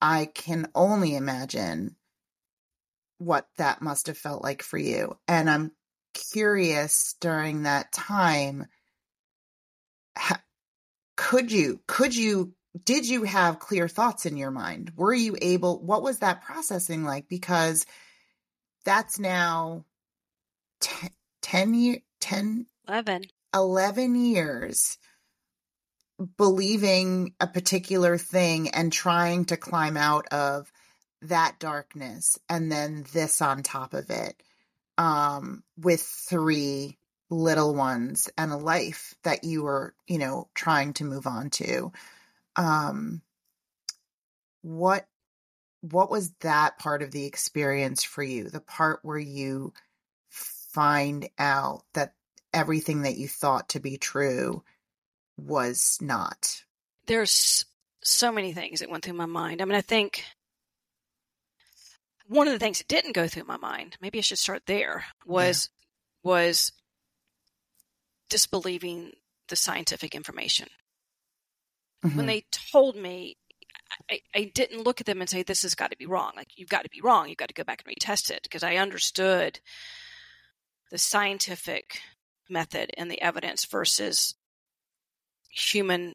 [0.00, 1.96] I can only imagine
[3.18, 5.16] what that must have felt like for you.
[5.26, 5.72] And I'm
[6.32, 8.66] curious during that time,
[11.16, 14.92] could you, could you, did you have clear thoughts in your mind?
[14.96, 17.28] Were you able, what was that processing like?
[17.28, 17.86] Because
[18.84, 19.84] that's now
[20.80, 21.10] 10,
[21.42, 23.22] 10 year, 10, 11
[23.54, 24.98] 11 years
[26.36, 30.70] believing a particular thing and trying to climb out of
[31.22, 34.42] that darkness and then this on top of it
[34.98, 36.98] um with three
[37.30, 41.92] little ones and a life that you were you know trying to move on to
[42.56, 43.20] um
[44.62, 45.06] what
[45.80, 49.72] what was that part of the experience for you the part where you
[50.28, 52.12] find out that
[52.52, 54.62] everything that you thought to be true
[55.36, 56.62] was not.
[57.06, 57.66] there's
[58.02, 59.60] so many things that went through my mind.
[59.60, 60.24] I mean, I think
[62.28, 65.04] one of the things that didn't go through my mind, maybe I should start there,
[65.24, 65.70] was
[66.22, 66.72] was
[68.28, 69.12] disbelieving
[69.48, 70.68] the scientific information.
[72.04, 72.16] Mhm.
[72.16, 73.36] When they told me,
[74.10, 76.32] I, I didn't look at them and say, This has got to be wrong.
[76.36, 77.28] Like, you've got to be wrong.
[77.28, 79.60] You've got to go back and retest it because I understood
[80.90, 82.00] the scientific
[82.48, 84.34] method and the evidence versus
[85.50, 86.14] human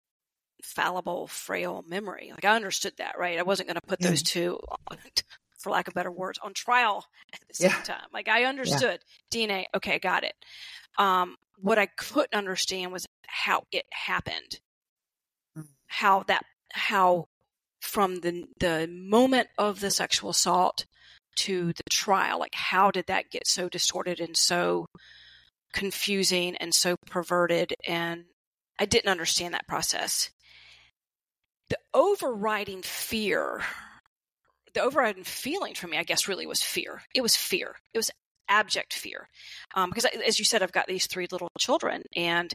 [0.63, 4.09] fallible frail memory like i understood that right i wasn't going to put Yeah.
[4.11, 4.59] those two
[5.61, 7.81] for lack of better words on trial at the same Yeah.
[7.81, 8.99] time like i understood
[9.33, 10.33] dna okay got it
[10.97, 14.59] um what i couldn't understand was how it happened
[15.57, 15.67] Mm.
[15.87, 17.25] how that how
[17.81, 20.85] from the the moment of the sexual assault
[21.35, 24.85] to the trial like how did that get so distorted and so
[25.73, 28.23] confusing and so perverted and
[28.79, 30.31] I didn't understand that process.
[31.69, 33.61] The overriding fear,
[34.73, 37.01] the overriding feeling for me, I guess, really was fear.
[37.13, 37.75] It was fear.
[37.93, 38.11] It was
[38.49, 39.27] abject fear.
[39.75, 42.53] Um, because, I- as you said, I've got these three little children, and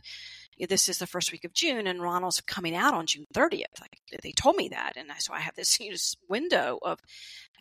[0.68, 3.80] this is the first week of June, and Ronald's coming out on June 30th.
[3.80, 5.78] Like they told me that, and I- so I have this,
[6.28, 6.98] window of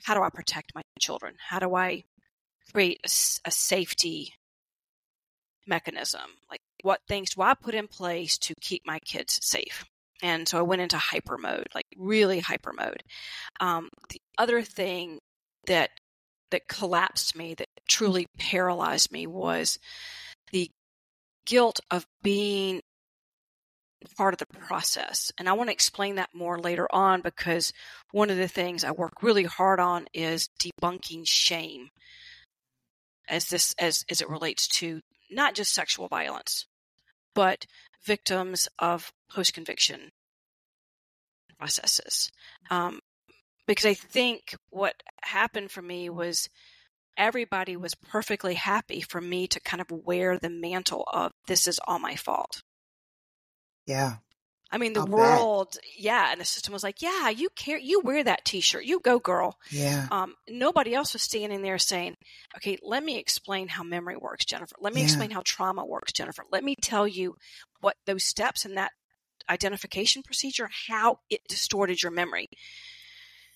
[0.04, 1.36] how do I protect my children?
[1.50, 2.04] How do I
[2.74, 4.34] create a safety
[5.68, 6.30] mechanism?
[6.50, 9.86] Like, what things do I put in place to keep my kids safe?
[10.24, 13.04] And so I went into hyper mode, like really hyper mode.
[13.60, 15.20] Um, the other thing
[15.68, 15.90] that
[16.52, 19.78] that collapsed me, that truly paralyzed me, was
[20.52, 20.70] the
[21.46, 22.82] guilt of being
[24.18, 25.32] part of the process.
[25.38, 27.74] And I want to explain that more later on because
[28.12, 31.90] one of the things I work really hard on is debunking shame
[33.28, 35.02] as this as as it relates to
[35.32, 36.68] not just sexual violence,
[37.34, 37.66] but
[38.06, 40.10] victims of post conviction
[41.58, 42.32] processes.
[42.70, 43.00] Um,
[43.68, 46.50] because I think what happened for me was
[47.18, 51.80] everybody was perfectly happy for me to kind of wear the mantle of this is
[51.88, 52.62] all my fault.
[53.88, 54.18] Yeah.
[54.72, 55.16] I mean, the I'll bet.
[55.16, 59.00] world, yeah, and the system was like, yeah, you care, you wear that T-shirt, you
[59.00, 59.58] go, girl.
[59.72, 60.08] Yeah.
[60.12, 62.16] Um, nobody else was standing there saying,
[62.58, 64.76] okay, let me explain how memory works, Jennifer.
[64.82, 65.06] Let me Yeah.
[65.06, 66.44] explain how trauma works, Jennifer.
[66.52, 67.36] Let me tell you
[67.86, 68.94] what those steps and that
[69.48, 72.48] identification procedure, how it distorted your memory.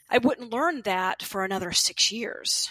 [0.07, 2.69] I wouldn't learn that for another six years.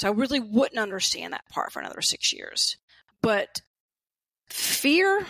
[0.00, 2.78] So I really wouldn't understand that part for another six years.
[3.20, 3.60] But
[4.48, 5.26] fear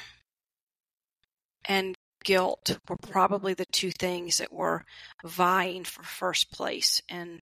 [1.65, 4.85] and guilt were probably the two things that were
[5.25, 7.41] vying for first place in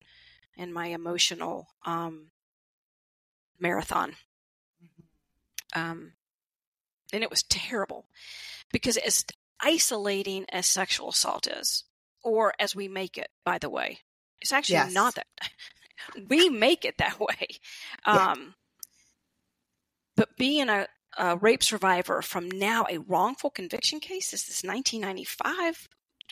[0.57, 2.31] in my emotional um,
[3.61, 4.13] marathon.
[5.73, 6.14] Um,
[7.13, 8.05] and it was terrible
[8.71, 9.25] because as
[9.61, 11.83] isolating as sexual assault is,
[12.23, 13.99] or as we make it, by the way,
[14.41, 14.93] it's actually Yes.
[14.93, 15.27] not that.
[16.29, 17.47] We make it that way.
[18.05, 18.31] Yeah.
[18.31, 18.53] Um,
[20.17, 20.87] but being a,
[21.17, 25.87] a rape survivor from now a wrongful conviction case, this is 1995.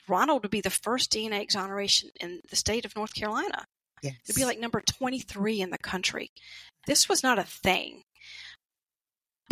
[0.08, 3.66] Ronald would be the first DNA exoneration in the state of North Carolina.
[4.02, 4.16] Yes.
[4.26, 6.32] It'd be like number 23 in the country.
[6.86, 8.04] This was not a thing.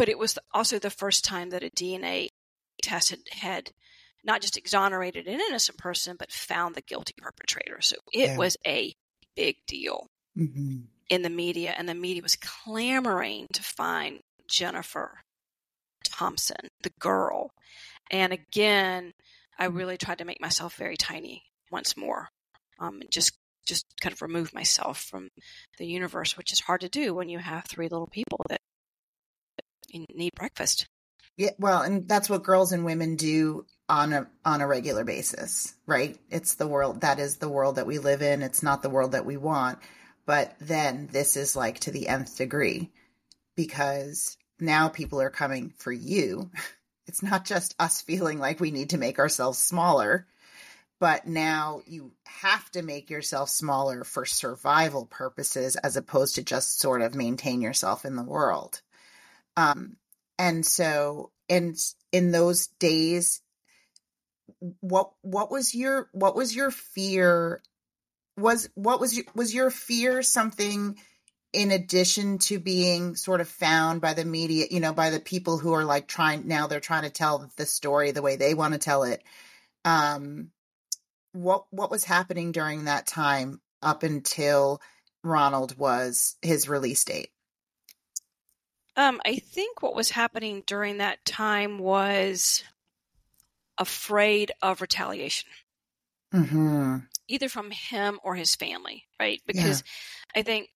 [0.01, 2.29] But it was also the first time that a DNA
[2.81, 3.71] test had, had
[4.23, 7.81] not just exonerated an innocent person, but found the guilty perpetrator.
[7.81, 8.37] So it Yeah.
[8.39, 8.95] was a
[9.35, 10.87] big deal Mhm.
[11.07, 15.21] in the media, and the media was clamoring to find Jennifer
[16.03, 17.51] Thompson, the girl.
[18.09, 19.13] And again,
[19.59, 22.29] I really tried to make myself very tiny once more,
[22.79, 23.37] um, just
[23.67, 25.29] just kind of remove myself from
[25.77, 28.61] the universe, which is hard to do when you have three little people that
[30.13, 30.87] need breakfast.
[31.37, 35.73] Yeah, well, and that's what girls and women do on a on a regular basis,
[35.85, 36.17] right?
[36.29, 38.41] It's the world that is the world that we live in.
[38.41, 39.79] It's not the world that we want.
[40.25, 42.91] But then this is like to the nth degree
[43.55, 46.51] because now people are coming for you.
[47.07, 50.27] It's not just us feeling like we need to make ourselves smaller,
[50.99, 56.79] but now you have to make yourself smaller for survival purposes as opposed to just
[56.79, 58.81] sort of maintain yourself in the world.
[59.61, 59.97] Um,
[60.37, 61.75] and so in
[62.11, 63.41] in those days
[64.79, 67.61] what what was your what was your fear?
[68.37, 70.97] Was what was your, was your fear something
[71.53, 75.57] in addition to being sort of found by the media you know by the people
[75.57, 78.73] who are like trying now they're trying to tell the story the way they want
[78.73, 79.23] to tell it?
[79.85, 80.51] Um
[81.33, 84.81] what what was happening during that time up until
[85.23, 87.31] Ronald was his release date
[88.95, 92.63] Um, I think what was happening during that time was
[93.77, 95.49] afraid of retaliation.
[96.33, 99.41] mhm either from him or his family, right?
[99.47, 99.83] Because
[100.35, 100.67] I think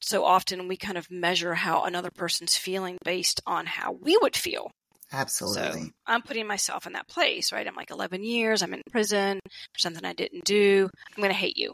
[0.00, 4.36] so often we kind of measure how another person's feeling based on how we would
[4.36, 4.70] feel.
[5.10, 5.80] Absolutely.
[5.82, 7.66] So I'm putting myself in that place, right?
[7.66, 10.88] I'm like 11 years, I'm in prison for something I didn't do.
[11.16, 11.72] I'm going to hate you.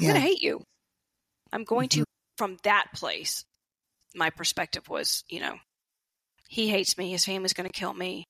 [0.00, 0.12] I'm Yeah.
[0.12, 0.62] going to hate you.
[1.52, 2.00] I'm going Mm-hmm.
[2.02, 2.04] to,
[2.38, 3.44] from that place,
[4.14, 5.56] my perspective was, you know,
[6.48, 7.10] he hates me.
[7.10, 8.26] His family's going to kill me.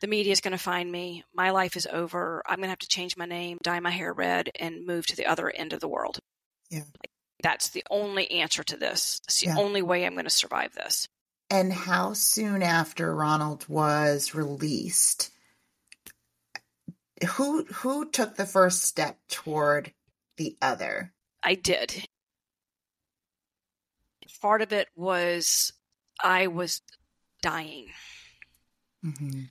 [0.00, 1.24] The media's going to find me.
[1.34, 2.42] My life is over.
[2.46, 5.16] I'm going to have to change my name, dye my hair red, and move to
[5.16, 6.18] the other end of the world.
[6.70, 6.80] Yeah.
[6.80, 7.10] Like,
[7.42, 9.20] that's the only answer to this.
[9.26, 9.58] It's the Yeah.
[9.58, 11.08] only way I'm going to survive this.
[11.50, 15.30] And how soon after Ronald was released,
[17.36, 19.92] who who took the first step toward
[20.36, 21.12] the other?
[21.42, 22.07] I did.
[24.40, 25.72] Part of it was
[26.22, 26.82] I was
[27.42, 27.88] dying.
[29.02, 29.48] hmm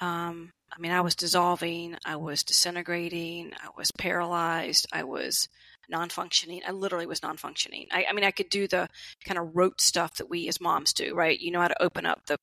[0.00, 5.48] Um, I mean, I was dissolving, I was disintegrating, I was paralyzed, I was
[5.88, 6.62] non functioning.
[6.66, 7.86] I literally was non functioning.
[7.90, 8.88] I, I mean, I could do the
[9.24, 11.38] kind of rote stuff that we as moms do, right?
[11.38, 12.38] You know how to open up the,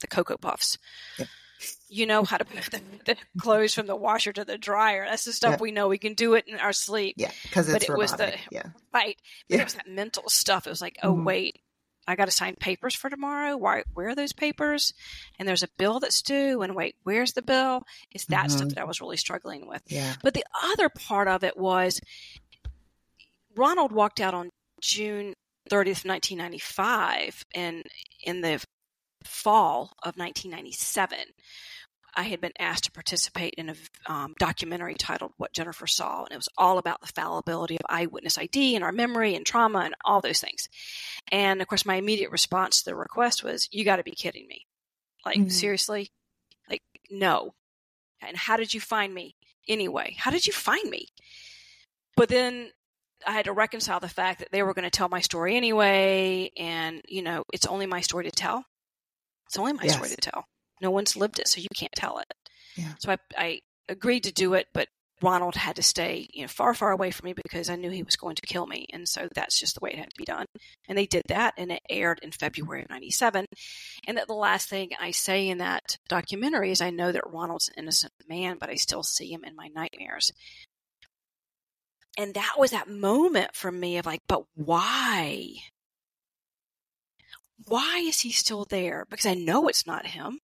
[0.00, 0.78] the Cocoa Puffs.
[1.18, 1.28] Yep.
[1.88, 5.04] You know how to put the, the clothes from the washer to the dryer.
[5.08, 5.88] That's the stuff we know.
[5.88, 7.16] We can do it in our sleep.
[7.18, 9.16] Yeah, because But it's it was the- yeah, Right.
[9.48, 9.60] But Yeah.
[9.60, 10.66] it was that mental stuff.
[10.66, 11.24] It was like, oh, Mhm.
[11.24, 11.60] wait,
[12.06, 13.56] I got to sign papers for tomorrow.
[13.56, 14.92] Why, where are those papers?
[15.38, 16.62] And there's a bill that's due.
[16.62, 17.82] And wait, where's the bill?
[18.10, 18.74] It's that stuff Mhm.
[18.74, 19.82] that I was really struggling with.
[19.86, 20.14] yeah.
[20.22, 22.00] But the other part of it was
[23.56, 24.50] Ronald walked out on
[24.80, 25.34] June
[25.68, 27.44] 30th, 1995.
[27.54, 27.84] And
[28.24, 28.64] in the
[29.24, 31.18] fall of 1997,
[32.16, 33.74] I had been asked to participate in a
[34.06, 36.24] um, documentary titled What Jennifer Saw.
[36.24, 39.80] And it was all about the fallibility of eyewitness ID and our memory and trauma
[39.80, 40.68] and all those things.
[41.30, 44.46] And of course, my immediate response to the request was, You got to be kidding
[44.48, 44.66] me.
[45.24, 45.52] Like, Mhm.
[45.52, 46.10] seriously?
[46.68, 47.54] Like, no.
[48.20, 49.36] And how did you find me
[49.68, 50.16] anyway?
[50.18, 51.08] How did you find me?
[52.16, 52.72] But then
[53.26, 56.50] I had to reconcile the fact that they were going to tell my story anyway.
[56.56, 58.64] And, you know, it's only my story to tell.
[59.50, 60.44] It's only my story to tell.
[60.80, 62.32] No one's lived it, so you can't tell it.
[62.76, 62.94] Yeah.
[63.00, 64.86] So I, I agreed to do it, but
[65.20, 68.04] Ronald had to stay, you know, far, far away from me because I knew he
[68.04, 68.86] was going to kill me.
[68.92, 70.46] And so that's just the way it had to be done.
[70.88, 73.44] And they did that, and it aired in February of 97.
[74.06, 77.68] And that the last thing I say in that documentary is I know that Ronald's
[77.70, 80.32] an innocent man, but I still see him in my nightmares.
[82.16, 85.54] And that was that moment for me of like, but why?
[87.66, 89.06] Why is he still there?
[89.08, 90.38] Because I know it's not him.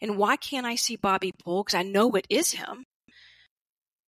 [0.00, 1.64] And why can't I see Bobby Poole?
[1.64, 2.84] Because I know it is him.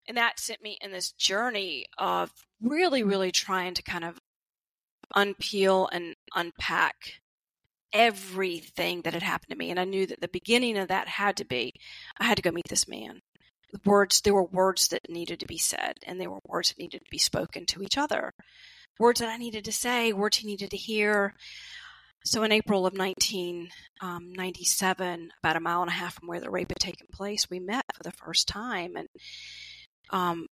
[0.09, 2.30] And that sent me in this journey of
[2.61, 4.18] really, really trying to kind of
[5.14, 7.20] unpeel and unpack
[7.93, 9.70] everything that had happened to me.
[9.70, 11.74] And I knew that the beginning of that had to be
[12.18, 13.20] I had to go meet this man.
[13.85, 16.99] Words, there were words that needed to be said, and there were words that needed
[16.99, 18.33] to be spoken to each other.
[18.99, 21.34] Words that I needed to say, words he needed to hear.
[22.24, 26.70] So in April of 1997, about a mile and a half from where the rape
[26.70, 28.95] had taken place, we met for the first time.
[28.97, 29.09] And
[30.11, 30.47] um,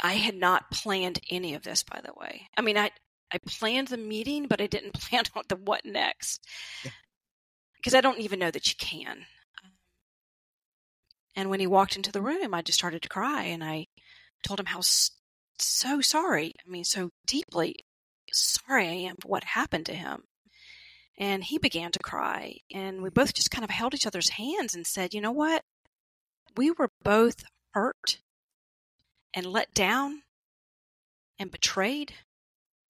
[0.00, 2.48] I had not planned any of this, by the way.
[2.56, 2.90] I mean, I,
[3.32, 6.44] I planned the meeting, but I didn't plan on the what next.
[6.84, 6.90] Yeah.
[7.76, 9.24] Because I don't even know that you can.
[11.36, 13.86] And when he walked into the room, I just started to cry and I
[14.42, 14.80] told him how
[15.64, 17.76] so sorry, I mean, so deeply
[18.32, 20.24] sorry I am for what happened to him.
[21.18, 22.58] And he began to cry.
[22.72, 25.62] And we both just kind of held each other's hands and said, you know what?
[26.56, 28.18] We were both hurt
[29.34, 30.22] and let down
[31.38, 32.14] and betrayed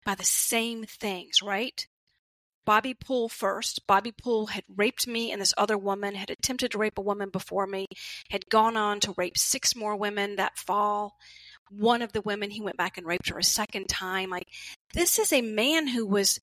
[0.04, 1.86] by the same things, right?
[2.64, 3.86] Bobby Poole first.
[3.86, 7.30] Bobby Poole had raped me, and this other woman had attempted to rape a woman
[7.30, 7.86] before me,
[8.30, 11.16] had gone on to rape six more women that fall.
[11.70, 14.28] One of the women, he went back and raped her a second time.
[14.28, 14.48] Like,
[14.92, 16.40] this is a man who was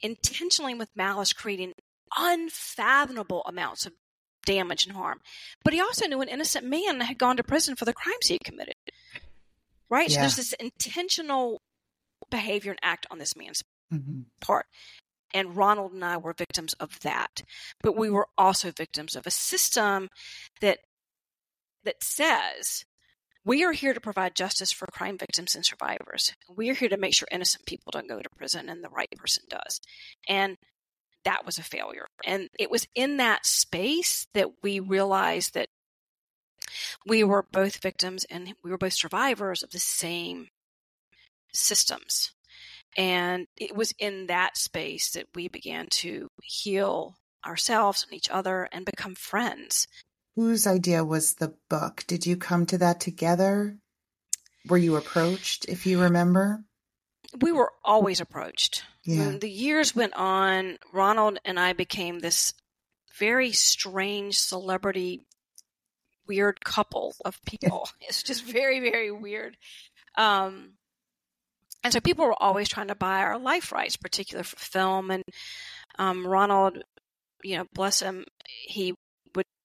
[0.00, 1.72] intentionally with malice creating
[2.16, 3.92] unfathomable amounts of
[4.44, 5.20] damage and harm.
[5.64, 8.34] But he also knew an innocent man had gone to prison for the crimes he
[8.34, 8.74] had committed.
[9.88, 10.10] Right?
[10.10, 11.60] So there's this intentional
[12.30, 13.62] behavior and act on this man's
[13.92, 14.24] Mhm.
[14.40, 14.66] part.
[15.34, 17.42] And Ronald and I were victims of that.
[17.82, 20.08] But we were also victims of a system
[20.60, 20.80] that
[21.84, 22.84] that says
[23.44, 26.32] we are here to provide justice for crime victims and survivors.
[26.48, 29.10] We are here to make sure innocent people don't go to prison and the right
[29.16, 29.80] person does.
[30.28, 30.56] And
[31.24, 32.06] that was a failure.
[32.24, 35.68] And it was in that space that we realized that
[37.06, 40.48] we were both victims and we were both survivors of the same
[41.52, 42.32] systems.
[42.96, 48.68] And it was in that space that we began to heal ourselves and each other
[48.70, 49.86] and become friends.
[50.36, 52.04] Whose idea was the book?
[52.06, 53.76] Did you come to that together?
[54.68, 56.64] Were you approached, if you remember?
[57.40, 58.84] we were always approached.
[59.04, 59.26] Yeah.
[59.26, 62.54] When the years went on, Ronald and I became this
[63.18, 65.26] very strange celebrity,
[66.26, 67.88] weird couple of people.
[68.00, 69.56] it's just very, very weird.
[70.16, 70.74] Um,
[71.84, 75.10] and so people were always trying to buy our life rights, particularly for film.
[75.10, 75.24] And
[75.98, 76.84] um, Ronald,
[77.42, 78.94] you know, bless him, he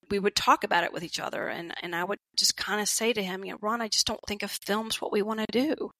[0.09, 2.87] we would talk about it with each other, and and I would just kind of
[2.87, 5.39] say to him, you know, Ron, I just don't think a film's what we want
[5.39, 5.91] to do.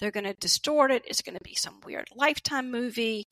[0.00, 1.04] They're going to distort it.
[1.06, 3.24] It's going to be some weird lifetime movie.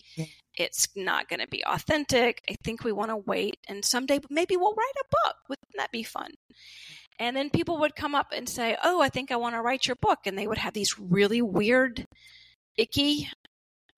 [0.55, 2.43] It's not going to be authentic.
[2.49, 5.37] I think we want to wait and someday maybe we'll write a book.
[5.49, 6.31] Wouldn't that be fun?
[7.19, 9.87] And then people would come up and say, Oh, I think I want to write
[9.87, 10.21] your book.
[10.27, 12.07] And they would have these really weird,
[12.77, 13.29] icky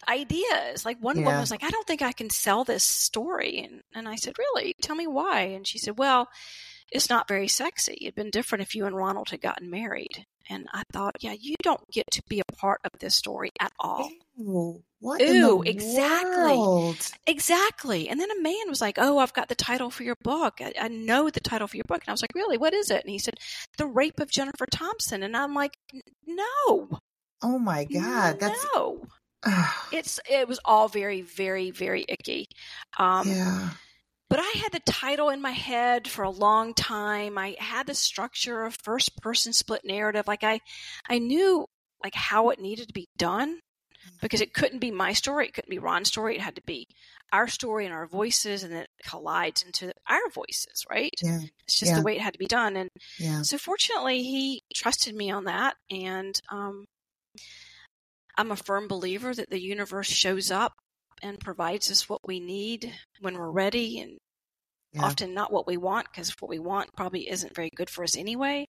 [0.09, 0.85] ideas.
[0.85, 1.25] Like one Yeah.
[1.27, 3.59] woman was like, I don't think I can sell this story.
[3.59, 4.75] And, and I said, Really?
[4.81, 5.43] Tell me why.
[5.43, 6.29] And she said, Well,
[6.91, 7.97] it's not very sexy.
[8.03, 10.27] It'd been different if you and Ronald had gotten married.
[10.51, 13.73] And I thought, yeah, you don't get to be a part of this story at
[13.79, 14.11] all.
[14.37, 16.59] Ew, what Ew, exactly.
[16.59, 16.97] world?
[17.27, 18.09] Exactly.
[18.09, 20.55] And then a man was like, Oh, I've got the title for your book.
[20.61, 22.03] I, I know the title for your book.
[22.03, 22.59] And I was like, Really?
[22.59, 23.03] What is it?
[23.03, 23.35] And he said,
[23.79, 25.23] The Rape of Jennifer Thompson.
[25.23, 25.77] And I'm like,
[26.27, 26.89] No.
[27.43, 29.05] Oh my god, that's no.
[29.93, 32.47] It's it was all very, very, very icky.
[32.99, 33.71] Um yeah.
[34.31, 37.37] but I had the title in my head for a long time.
[37.39, 40.27] I had the structure of first person split narrative.
[40.27, 40.61] Like I
[41.09, 41.67] I knew
[42.03, 43.61] like how it needed to be done
[44.21, 46.87] because it couldn't be my story, it couldn't be Ron's story, it had to be
[47.33, 51.13] our story and our voices and then it collides into our voices, right?
[51.23, 51.99] Yeah, It's just Yeah.
[51.99, 52.77] the way it had to be done.
[52.77, 53.43] And yeah.
[53.43, 56.85] so fortunately he trusted me on that and um
[58.37, 60.73] I'm a firm believer that the universe shows up
[61.23, 64.19] and provides us what we need when we're ready and
[64.93, 65.05] Yeah.
[65.05, 68.17] often not what we want because what we want probably isn't very good for us
[68.17, 68.67] anyway.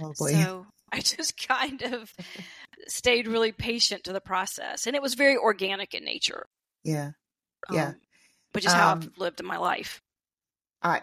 [0.00, 0.12] Oh.
[0.14, 2.12] So I just kind of
[2.88, 6.44] stayed really patient to the process, and it was very organic in nature.
[6.84, 7.12] yeah.
[7.70, 7.88] Yeah.
[7.88, 7.96] um,
[8.52, 10.00] which is how Um, I've lived in my life.
[10.82, 11.02] I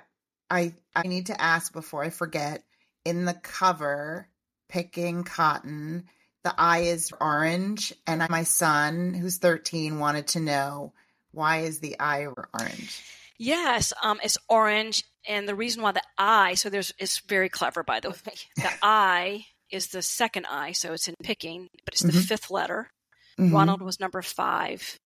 [0.50, 2.64] I I need to ask before I forget.
[3.06, 4.28] In the cover,
[4.68, 6.04] picking cotton,
[6.50, 10.94] the eye is orange, and my son, who's 13, wanted to know
[11.32, 13.04] why is the eye orange?
[13.38, 16.56] Yes, um, it's orange, and the reason why the eye.
[16.56, 18.34] So there's it's very clever, by the way.
[18.56, 22.26] The eye is the second eye, so it's in picking, but it's the Mhm.
[22.28, 22.90] fifth letter.
[23.38, 23.54] Mhm.
[23.54, 24.98] Ronald was number five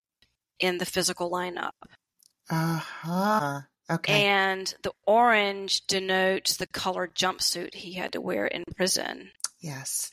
[0.59, 1.71] in the physical lineup.
[2.49, 3.61] Uh-huh.
[3.89, 4.25] Okay.
[4.25, 9.31] And the orange denotes the colored jumpsuit he had to wear in prison.
[9.59, 10.11] yes.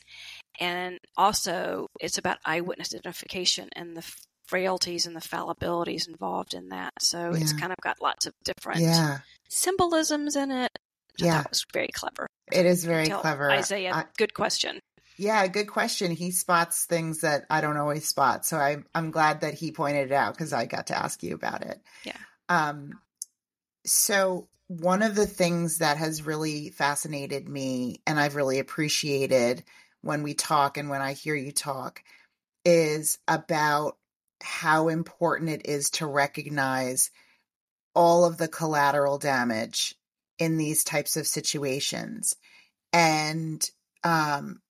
[0.61, 4.05] And also, it's about eyewitness identification and the
[4.45, 6.93] frailties and the fallibilities involved in that.
[6.99, 9.19] So it's kind of got lots of different Yeah.
[9.49, 10.71] symbolisms in it.
[11.17, 11.41] Yeah.
[11.41, 12.27] it was very clever.
[12.51, 13.51] It is very Tell clever.
[13.51, 14.79] Isaiah, I- good question.
[15.17, 16.11] Yeah, good question.
[16.11, 18.45] He spots things that I don't always spot.
[18.45, 21.35] So I, I'm glad that he pointed it out because I got to ask you
[21.35, 21.79] about it.
[22.05, 22.17] Yeah.
[22.49, 22.99] Um,
[23.85, 29.63] so one of the things that has really fascinated me and I've really appreciated
[30.01, 32.03] when we talk and when I hear you talk
[32.65, 33.97] is about
[34.41, 37.11] how important it is to recognize
[37.93, 39.95] all of the collateral damage
[40.39, 42.35] in these types of situations.
[42.93, 43.63] And
[44.03, 44.61] um,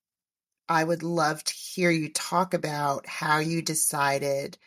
[0.67, 4.57] I would love to hear you talk about how you decided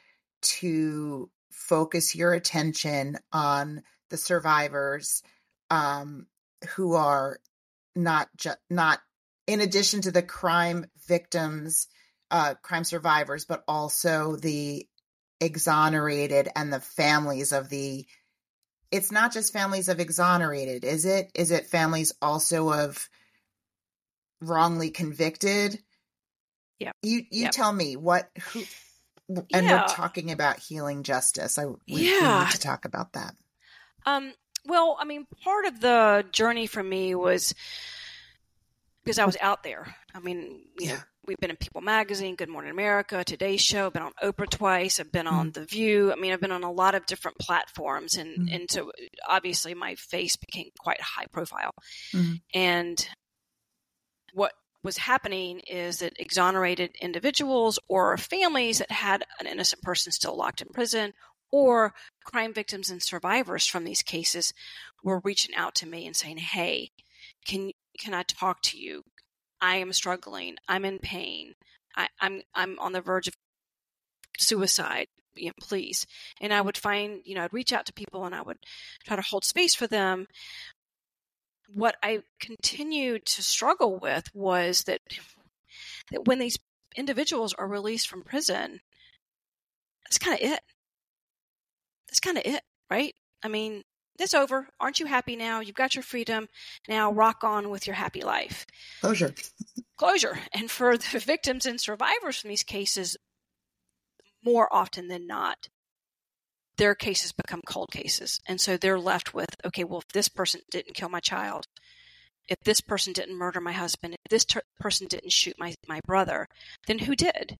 [0.42, 5.22] to focus your attention on the survivors
[5.70, 6.26] um,
[6.74, 7.38] who are
[7.96, 9.00] not just not
[9.46, 11.86] in addition to the crime victims,
[12.30, 14.86] uh, crime survivors, but also the
[15.40, 18.06] exonerated and the families of the.
[18.90, 21.30] It's not just families of exonerated, is it?
[21.34, 23.08] Is it families also of
[24.40, 25.78] wrongly convicted?
[26.78, 26.96] Yep.
[27.02, 27.52] You you Yep.
[27.52, 28.64] tell me what who
[29.28, 29.72] and Yeah.
[29.72, 31.58] we're talking about healing justice.
[31.58, 32.38] I we, we Yeah.
[32.38, 33.34] need to talk about that.
[34.06, 34.32] Um,
[34.66, 37.54] well, I mean, part of the journey for me was
[39.04, 39.94] because I was out there.
[40.14, 41.02] I mean, you know, Yeah.
[41.26, 45.12] we've been in People Magazine, Good Morning America, Today's Show, been on Oprah twice, I've
[45.12, 46.10] been on The View.
[46.12, 48.54] I mean, I've been on a lot of different platforms, and Mhm.
[48.54, 48.92] and so
[49.26, 51.72] obviously my face became quite high profile.
[52.12, 52.42] Mhm.
[52.54, 53.08] And
[54.32, 54.52] what
[54.82, 60.60] was happening is that exonerated individuals or families that had an innocent person still locked
[60.60, 61.12] in prison
[61.50, 61.94] or
[62.24, 64.52] crime victims and survivors from these cases
[65.02, 66.90] were reaching out to me and saying, "Hey,
[67.46, 69.04] can can I talk to you?
[69.60, 70.56] I am struggling.
[70.68, 71.54] I'm in pain.
[71.96, 73.34] I, I'm I'm on the verge of
[74.38, 75.06] suicide.
[75.34, 76.06] You know, please."
[76.40, 78.58] And I would find, you know, I'd reach out to people and I would
[79.06, 80.26] try to hold space for them.
[81.72, 85.00] What I continued to struggle with was that
[86.10, 86.58] that when these
[86.96, 88.80] individuals are released from prison,
[90.04, 90.60] that's kind of it.
[92.08, 93.14] That's kind of it, right?
[93.42, 93.82] I mean,
[94.18, 94.68] it's over.
[94.80, 95.60] Aren't you happy now?
[95.60, 96.48] You've got your freedom.
[96.88, 98.66] Now rock on with your happy life.
[99.00, 99.34] Closure.
[99.96, 100.38] Closure.
[100.52, 103.16] And for the victims and survivors from these cases,
[104.44, 105.68] more often than not,
[106.76, 108.40] their cases become cold cases.
[108.46, 111.66] And so they're left with, okay, well, if this person didn't kill my child,
[112.48, 116.00] if this person didn't murder my husband, if this ter- person didn't shoot my, my
[116.06, 116.46] brother,
[116.86, 117.56] then who did?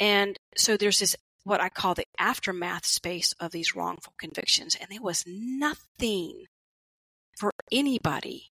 [0.00, 1.14] And so there's this,
[1.44, 4.76] what I call the aftermath space of these wrongful convictions.
[4.80, 6.44] And there was nothing
[7.38, 8.50] for anybody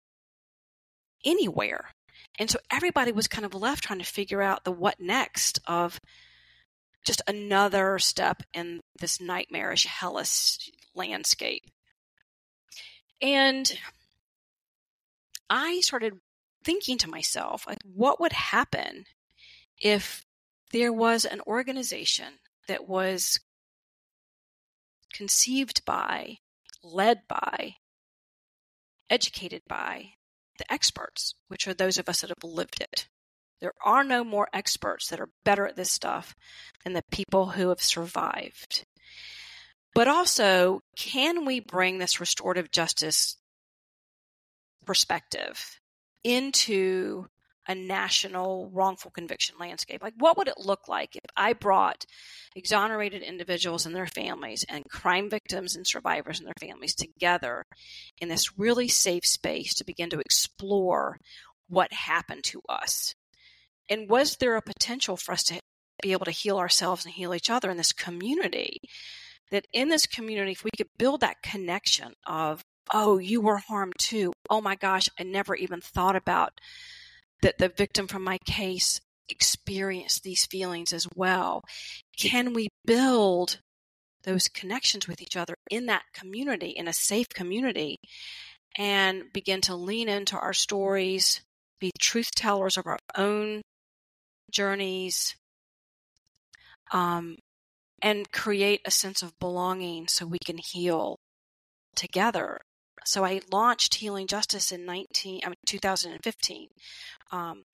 [1.26, 1.90] anywhere.
[2.38, 6.00] And so everybody was kind of left trying to figure out the what next of
[7.06, 11.64] just another step in this nightmarish, hellish landscape.
[13.22, 13.72] And
[15.50, 16.20] I started
[16.64, 19.06] thinking to myself, like, what would happen
[19.78, 20.24] if
[20.72, 23.40] there was an organization that was
[25.14, 26.38] conceived by,
[26.84, 27.76] led by,
[29.10, 30.14] educated by
[30.58, 33.08] the experts, which are those of us that have lived it.
[33.60, 36.36] There are no more experts that are better at this stuff
[36.84, 38.86] than the people who have survived.
[39.94, 43.36] But also, can we bring this restorative justice
[44.86, 45.80] perspective
[46.24, 47.26] into
[47.70, 50.02] a national wrongful conviction landscape?
[50.02, 52.04] Like, what would it look like if I brought
[52.56, 57.64] exonerated individuals and their families and crime victims and survivors and their families together
[58.18, 61.20] in this really safe space to begin to explore
[61.68, 63.14] what happened to us?
[63.88, 65.60] And was there a potential for us to
[66.02, 68.80] be able to heal ourselves and heal each other in this community?
[69.52, 73.94] That in this community, if we could build that connection of, oh, you were harmed
[74.00, 74.34] too.
[74.50, 76.60] Oh my gosh, I never even thought about
[77.42, 81.64] that the victim from my case experienced these feelings as well.
[82.18, 83.60] Can we build
[84.24, 87.98] those connections with each other in that community, in a safe community,
[88.78, 91.42] and begin to lean into our stories,
[91.80, 93.62] be truth tellers of our own
[94.52, 95.36] journeys,
[96.92, 97.38] um,
[98.02, 101.18] and create a sense of belonging so we can heal
[101.96, 102.60] together.
[103.06, 106.68] So I launched Healing Justice in 19, I mean, 2015.
[107.32, 107.66] Um,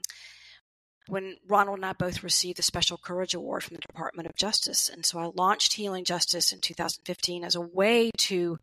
[1.08, 4.89] when Ronald and I both received the Special Courage Award from the Department of Justice.
[4.89, 8.58] And so I launched Healing Justice in 2015 as a way to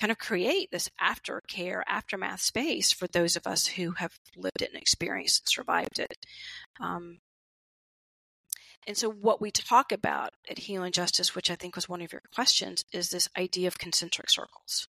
[0.00, 4.70] kind of create this aftercare, aftermath space for those of us who have lived it
[4.72, 6.16] and experienced and survived it.
[6.80, 7.18] Um,
[8.86, 12.12] and so, what we talk about at Healing Justice, which I think was one of
[12.12, 14.86] your questions, is this idea of concentric circles.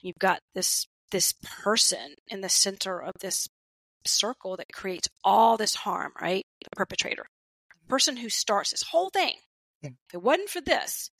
[0.00, 3.48] You've got this this person in the center of this
[4.06, 6.44] circle that creates all this harm, right?
[6.62, 7.24] The perpetrator,
[7.82, 9.34] the person who starts this whole thing.
[9.82, 9.90] Yeah.
[10.08, 11.10] If it wasn't for this,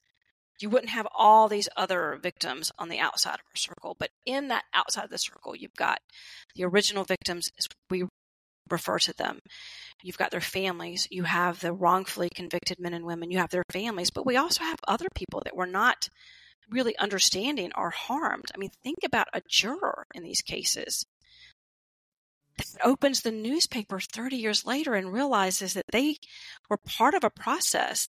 [0.61, 3.97] you wouldn't have all these other victims on the outside of our circle.
[3.99, 6.01] But in that outside of the circle, you've got
[6.55, 8.05] the original victims, as we
[8.71, 9.41] refer to them.
[10.03, 11.09] You've got their families.
[11.11, 13.31] You have the wrongfully convicted men and women.
[13.31, 14.11] You have their families.
[14.11, 16.09] But we also have other people that were not
[16.71, 18.51] really understanding or harmed.
[18.55, 21.05] I mean, think about a juror in these cases
[22.85, 26.17] opens the newspaper 30 years later and realizes that they
[26.69, 28.09] were part of a process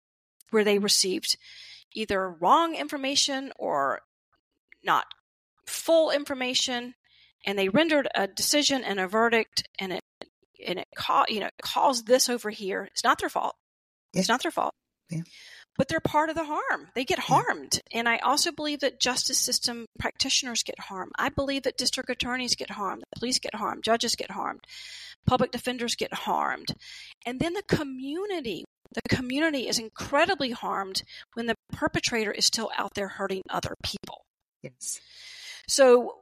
[0.51, 1.37] where they received
[1.93, 4.01] either wrong information or
[4.85, 5.07] not
[5.67, 6.95] full information
[7.47, 10.03] and they rendered a decision and a verdict and it
[10.67, 12.85] and it call you know calls this over here.
[12.85, 13.57] It's not their fault.
[14.13, 14.21] Yeah.
[14.21, 14.75] It's not their fault.
[15.11, 15.23] Yeah.
[15.77, 16.89] But they're part of the harm.
[16.95, 17.81] They get harmed.
[17.93, 21.13] And I also believe that justice system practitioners get harmed.
[21.19, 24.61] I believe that district attorneys get harmed, the police get harmed, judges get harmed,
[25.27, 26.75] public defenders get harmed.
[27.27, 31.03] And then the community, the community is incredibly harmed
[31.35, 34.25] when the perpetrator is still out there hurting other people.
[34.63, 35.01] Yes.
[35.67, 36.15] So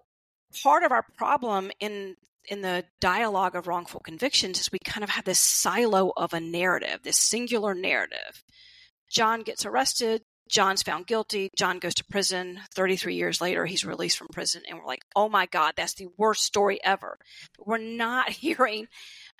[0.62, 2.16] part of our problem in
[2.48, 6.40] in the dialogue of wrongful convictions is we kind of have this silo of a
[6.40, 8.42] narrative, this singular narrative.
[9.12, 12.60] John gets arrested, John's found guilty, John goes to prison.
[12.74, 16.08] 33 years later, he's released from prison, and we're like, oh my God, that's the
[16.18, 17.16] worst story ever.
[17.58, 18.88] We're not hearing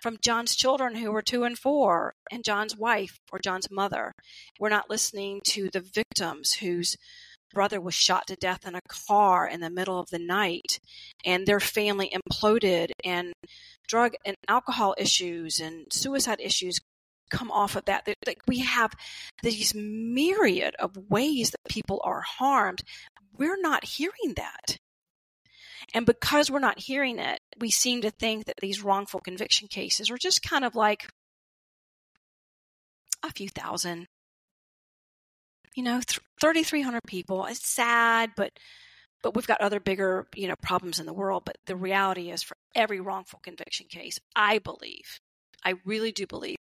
[0.01, 4.13] from John's children who were two and four, and John's wife or John's mother.
[4.59, 6.97] We're not listening to the victims whose
[7.53, 10.81] brother was shot to death in a car in the middle of the night
[11.25, 13.35] and their family imploded and
[13.87, 16.79] drug and alcohol issues and suicide issues
[17.33, 18.07] come off of that.
[18.27, 18.93] Like we have
[19.43, 22.83] these myriad of ways that people are harmed.
[23.37, 24.79] We're not hearing that.
[25.95, 30.11] And because we're not hearing it, we seem to think that these wrongful conviction cases
[30.11, 31.09] are just kind of like
[33.25, 34.07] a few thousand.
[35.75, 36.01] You know,
[36.41, 37.47] 3,300 people.
[37.47, 38.53] It's sad, but
[39.23, 41.45] but we've got other bigger, you know, problems in the world.
[41.47, 45.21] But the reality is, for every wrongful conviction case, I believe,
[45.65, 46.57] I really do believe,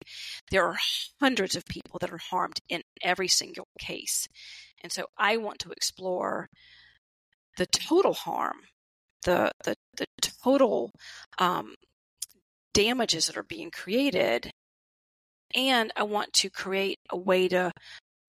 [0.51, 0.78] there are
[1.20, 4.26] hundreds of people that are harmed in every single case,
[4.82, 6.48] and so I want to explore
[7.57, 8.61] the total harm,
[9.24, 10.90] the the the total
[11.38, 11.74] um,
[12.72, 14.51] damages that are being created,
[15.55, 17.72] and I want to create a way to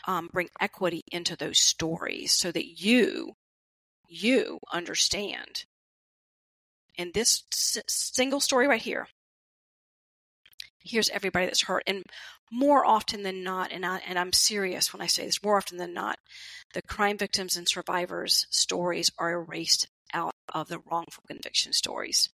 [0.07, 3.34] um, bring equity into those stories so that you
[4.07, 5.65] you understand.
[6.95, 9.07] In this s- single story right here,
[10.84, 12.03] here's everybody that's hurt, and
[12.51, 15.77] more often than not, and I and I'm serious when I say this, more often
[15.77, 16.17] than not,
[16.73, 22.29] the crime victims and survivors' stories are erased out of the wrongful conviction stories.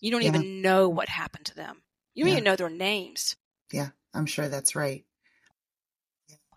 [0.00, 0.28] You don't yeah.
[0.28, 1.82] even know what happened to them.
[2.14, 2.34] You don't yeah.
[2.36, 3.36] even know their names.
[3.72, 5.04] Yeah, I'm sure that's right.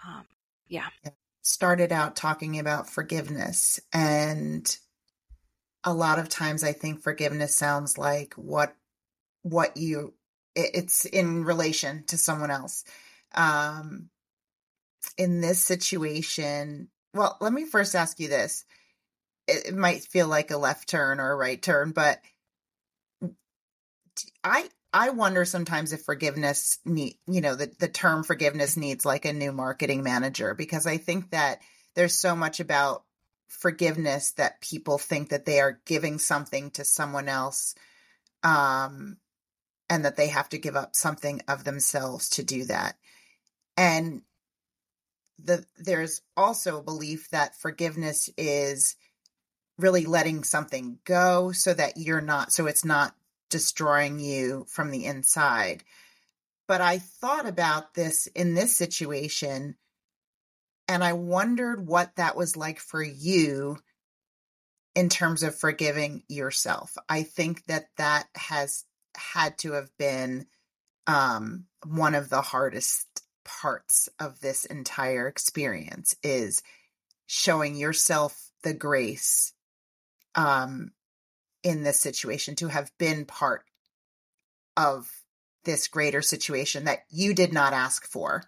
[0.06, 0.26] Um,
[0.68, 0.88] yeah.
[1.04, 1.12] yeah
[1.44, 4.78] started out talking about forgiveness and
[5.84, 8.74] a lot of times i think forgiveness sounds like what
[9.42, 10.14] what you
[10.56, 12.84] it's in relation to someone else.
[13.34, 14.10] Um
[15.18, 18.66] in this situation well let me first ask you this.
[19.48, 22.22] It, might feel like a left turn or a right turn but
[24.44, 29.26] i I wonder sometimes if forgiveness need, you know, the, the term forgiveness needs like
[29.26, 31.62] a new marketing manager because I think that
[31.96, 33.04] there's so much about
[33.48, 37.76] forgiveness that people think that they are giving something to someone else
[38.44, 39.18] um
[39.94, 42.96] and that they have to give up something of themselves to do that.
[43.78, 44.24] And
[45.38, 48.96] the there's also a belief that forgiveness is
[49.78, 53.16] really letting something go so that you're not so it's not
[53.52, 55.84] destroying you from the inside.
[56.68, 59.76] But I thought about this in this situation
[60.88, 63.78] and I wondered what that was like for you
[64.96, 66.98] in terms of forgiving yourself.
[67.08, 68.86] I think that that has
[69.16, 70.48] had to have been
[71.08, 76.64] um, one of the hardest parts of this entire experience is
[77.26, 79.54] showing yourself the grace
[80.36, 80.92] um,
[81.64, 83.64] in this situation to have been part
[84.76, 85.10] of
[85.66, 88.44] this greater situation that you did not ask for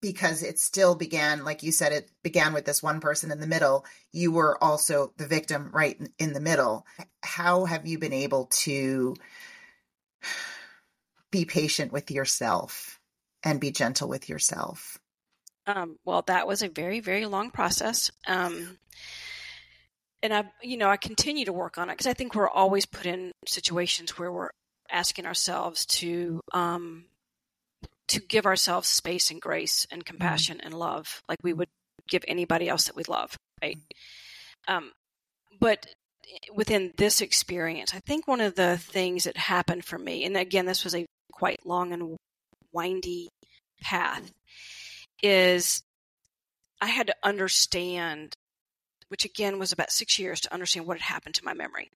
[0.00, 3.46] because it still began like you said it began with this one person in the
[3.46, 6.86] middle you were also the victim right in the middle.
[7.22, 9.14] How have you been able to
[11.30, 13.00] be patient with yourself
[13.42, 14.98] and be gentle with yourself?
[15.66, 18.78] Um, well that was a very very long process um,
[20.22, 22.86] and I, you know, I continue to work on it because I think we're always
[22.86, 24.50] put in situations where we're
[24.90, 27.04] asking ourselves to, um,
[28.08, 30.16] to give ourselves space and grace and mm-hmm.
[30.16, 30.66] compassion mm-hmm.
[30.66, 31.68] and love, like we would
[32.08, 33.78] give anybody else that we love, right?
[34.68, 34.92] Um,
[35.58, 35.86] but
[36.54, 40.66] within this experience, I think one of the things that happened for me, and again,
[40.66, 42.16] this was a quite long and
[42.72, 43.28] windy
[43.80, 44.30] path,
[45.22, 45.82] is
[46.80, 48.36] I had to understand
[49.08, 51.90] which again was about six years to understand what had happened to my memory.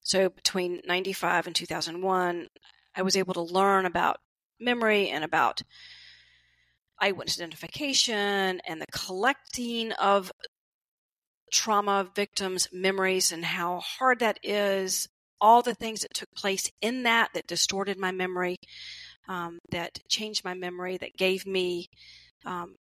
[0.00, 2.48] So between 95 and 2001,
[2.94, 4.18] I was able to learn about
[4.62, 5.62] memory and about
[7.00, 10.30] eyewitness identification and the collecting of
[11.52, 15.08] trauma victims' memories and how hard that is,
[15.40, 18.56] all the things that took place in that that distorted my memory,
[19.28, 21.86] um, that changed my memory, that gave me
[22.46, 22.76] um,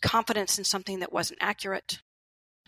[0.00, 2.00] confidence in something that wasn't accurate.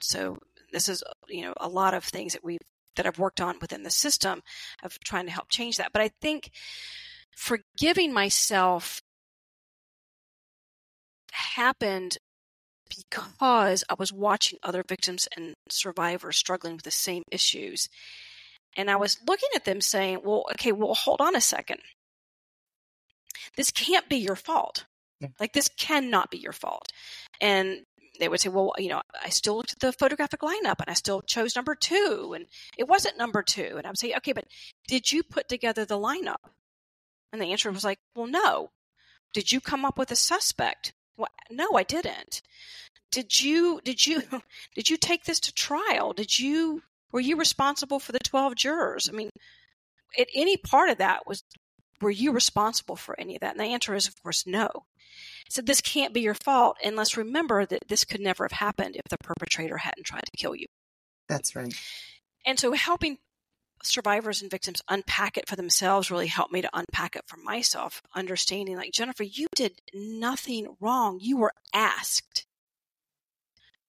[0.00, 0.38] So
[0.72, 2.58] this is you know a lot of things that we've
[2.96, 4.42] that I've worked on within the system
[4.82, 5.92] of trying to help change that.
[5.92, 6.50] But I think
[7.40, 9.00] forgiving myself
[11.32, 12.18] happened
[12.86, 17.88] because I was watching other victims and survivors struggling with the same issues.
[18.76, 21.80] And I was looking at them saying, well, okay, well, hold on a second.
[23.56, 24.84] This can't be your fault.
[25.20, 25.28] Yeah.
[25.40, 26.92] Like, this cannot be your fault.
[27.40, 27.78] And
[28.18, 30.94] they would say, well, you know, I still looked at the photographic lineup and I
[30.94, 32.44] still chose number two and
[32.76, 33.76] it wasn't number two.
[33.78, 34.44] And I would say, okay, but
[34.88, 36.50] did you put together the lineup?
[37.32, 38.70] And the answer was like, well, no.
[39.32, 40.92] Did you come up with a suspect?
[41.16, 42.42] Well, no, I didn't.
[43.12, 44.22] Did you, did you,
[44.74, 46.12] did you take this to trial?
[46.12, 49.08] Did you, were you responsible for the 12 jurors?
[49.08, 49.30] I mean,
[50.18, 51.44] at any part of that was,
[52.00, 53.52] were you responsible for any of that?
[53.52, 54.68] And the answer is, of course, no.
[55.48, 56.76] So this can't be your fault.
[56.82, 60.36] And let's remember that this could never have happened if the perpetrator hadn't tried to
[60.36, 60.66] kill you.
[61.28, 61.74] That's right.
[62.46, 63.18] And so helping
[63.82, 68.02] survivors and victims unpack it for themselves really helped me to unpack it for myself,
[68.14, 71.18] understanding like, Jennifer, you did nothing wrong.
[71.20, 72.46] You were asked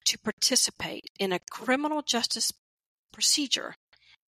[0.06, 2.52] to participate in a criminal justice
[3.12, 3.76] procedure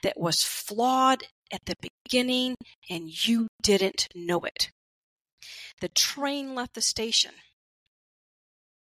[0.02, 2.56] that was flawed at the beginning
[2.90, 4.72] and you didn't know it.
[5.82, 7.32] The train left the station.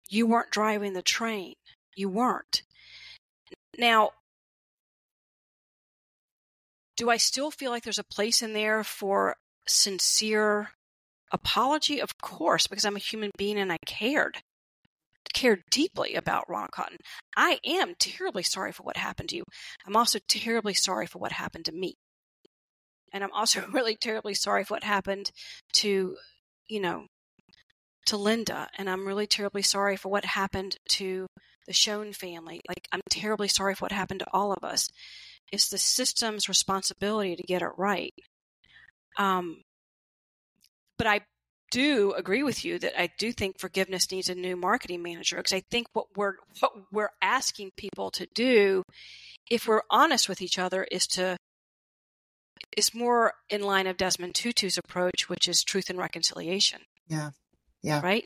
[0.09, 1.53] You weren't driving the train.
[1.95, 2.63] You weren't.
[3.77, 4.11] Now,
[6.97, 9.35] do I still feel like there's a place in there for
[9.67, 10.71] sincere
[11.31, 12.01] apology?
[12.01, 14.39] Of course, because I'm a human being and I cared.
[15.33, 16.97] Cared deeply about Ronald Cotton.
[17.35, 19.43] I am terribly sorry for what happened to you.
[19.85, 21.93] I'm also terribly sorry for what happened to me.
[23.13, 25.31] And I'm also really terribly sorry for what happened
[25.73, 26.17] to,
[26.67, 27.05] you know,
[28.07, 28.69] to Linda.
[28.77, 31.27] And I'm really terribly sorry for what happened to
[31.67, 32.61] the Schoen family.
[32.67, 34.89] Like, I'm terribly sorry for what happened to all of us.
[35.51, 38.13] It's the system's responsibility to get it right.
[39.17, 39.61] Um,
[40.97, 41.21] but I
[41.71, 45.53] do agree with you that I do think forgiveness needs a new marketing manager because
[45.53, 48.83] I think what we're what we're asking people to do,
[49.49, 51.37] if we're honest with each other, is to
[52.75, 56.81] is more in line of Desmond Tutu's approach, which is truth and reconciliation.
[57.07, 57.31] Yeah,
[57.81, 58.25] yeah, right.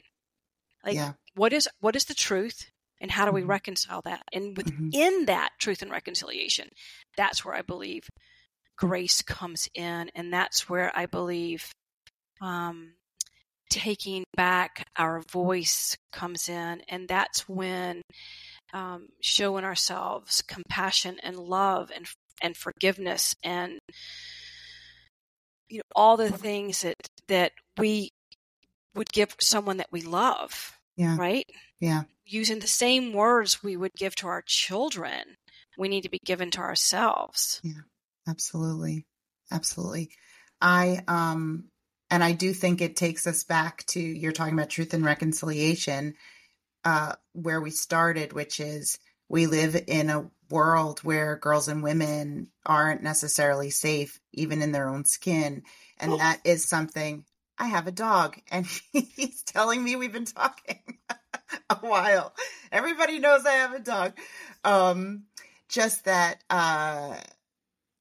[0.86, 1.14] Like, yeah.
[1.36, 2.70] what is what is the truth?
[3.02, 3.50] And how do we mm-hmm.
[3.50, 4.86] reconcile that and mm-hmm.
[4.86, 5.26] within mm-hmm.
[5.26, 6.70] that truth and reconciliation
[7.18, 8.08] that's where i believe
[8.78, 11.72] grace comes in and that's where i believe
[12.42, 12.94] um,
[13.70, 18.02] taking back our voice comes in and that's when
[18.74, 22.08] um, showing ourselves compassion and love and
[22.42, 23.80] and forgiveness and
[25.70, 26.96] you know all the things that
[27.28, 28.10] that we
[28.96, 31.18] would give someone that we love yeah.
[31.18, 31.46] right
[31.80, 35.38] yeah using the same words we would give to our children,
[35.78, 37.60] we need to be given to ourselves.
[37.64, 37.82] Yeah,
[38.28, 39.06] absolutely.
[39.52, 40.12] Absolutely.
[40.62, 41.66] I, um,
[42.10, 46.16] and I do think it takes us back to you're talking about truth and reconciliation,
[46.84, 48.98] uh, where we started, which is
[49.30, 54.90] we live in a world where girls and women aren't necessarily safe, even in their
[54.90, 55.64] own skin.
[56.00, 57.24] And that is something
[57.62, 60.80] I have a dog and he's telling me we've been talking.
[61.70, 62.34] a while.
[62.72, 64.14] Everybody knows I have a dog.
[64.64, 65.24] Um,
[65.70, 67.16] just that, uh,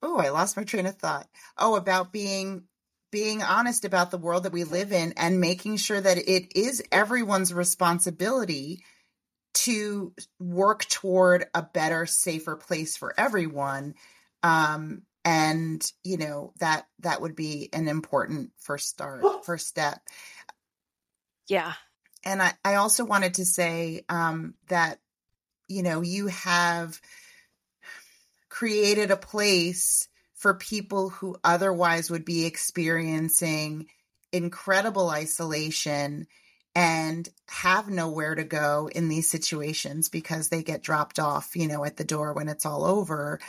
[0.02, 1.28] oh, I lost my train of thought.
[1.58, 2.64] Oh, about being
[3.12, 6.80] being honest about the world that we live in and making sure that it is
[6.92, 8.84] everyone's responsibility
[9.52, 13.94] to work toward a better safer place for everyone
[14.44, 19.98] um, and you know that that would be an important first start first step.
[21.48, 21.72] Yeah.
[22.24, 24.98] And I, I also wanted to say um, that
[25.68, 27.00] you know you have
[28.48, 33.86] created a place for people who otherwise would be experiencing
[34.32, 36.26] incredible isolation
[36.74, 41.84] and have nowhere to go in these situations because they get dropped off you know
[41.84, 43.40] at the door when it's all over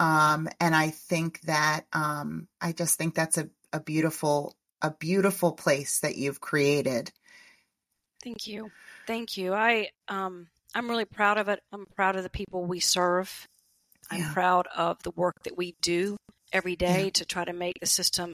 [0.00, 5.52] um, and i think that um, i just think that's a, a beautiful a beautiful
[5.52, 7.12] place that you've created
[8.22, 8.70] Thank you.
[9.06, 9.54] Thank you.
[9.54, 11.60] I um I'm really proud of it.
[11.72, 13.46] I'm proud of the people we serve.
[14.10, 14.32] I'm yeah.
[14.32, 16.16] proud of the work that we do
[16.52, 17.10] every day yeah.
[17.10, 18.32] to try to make the system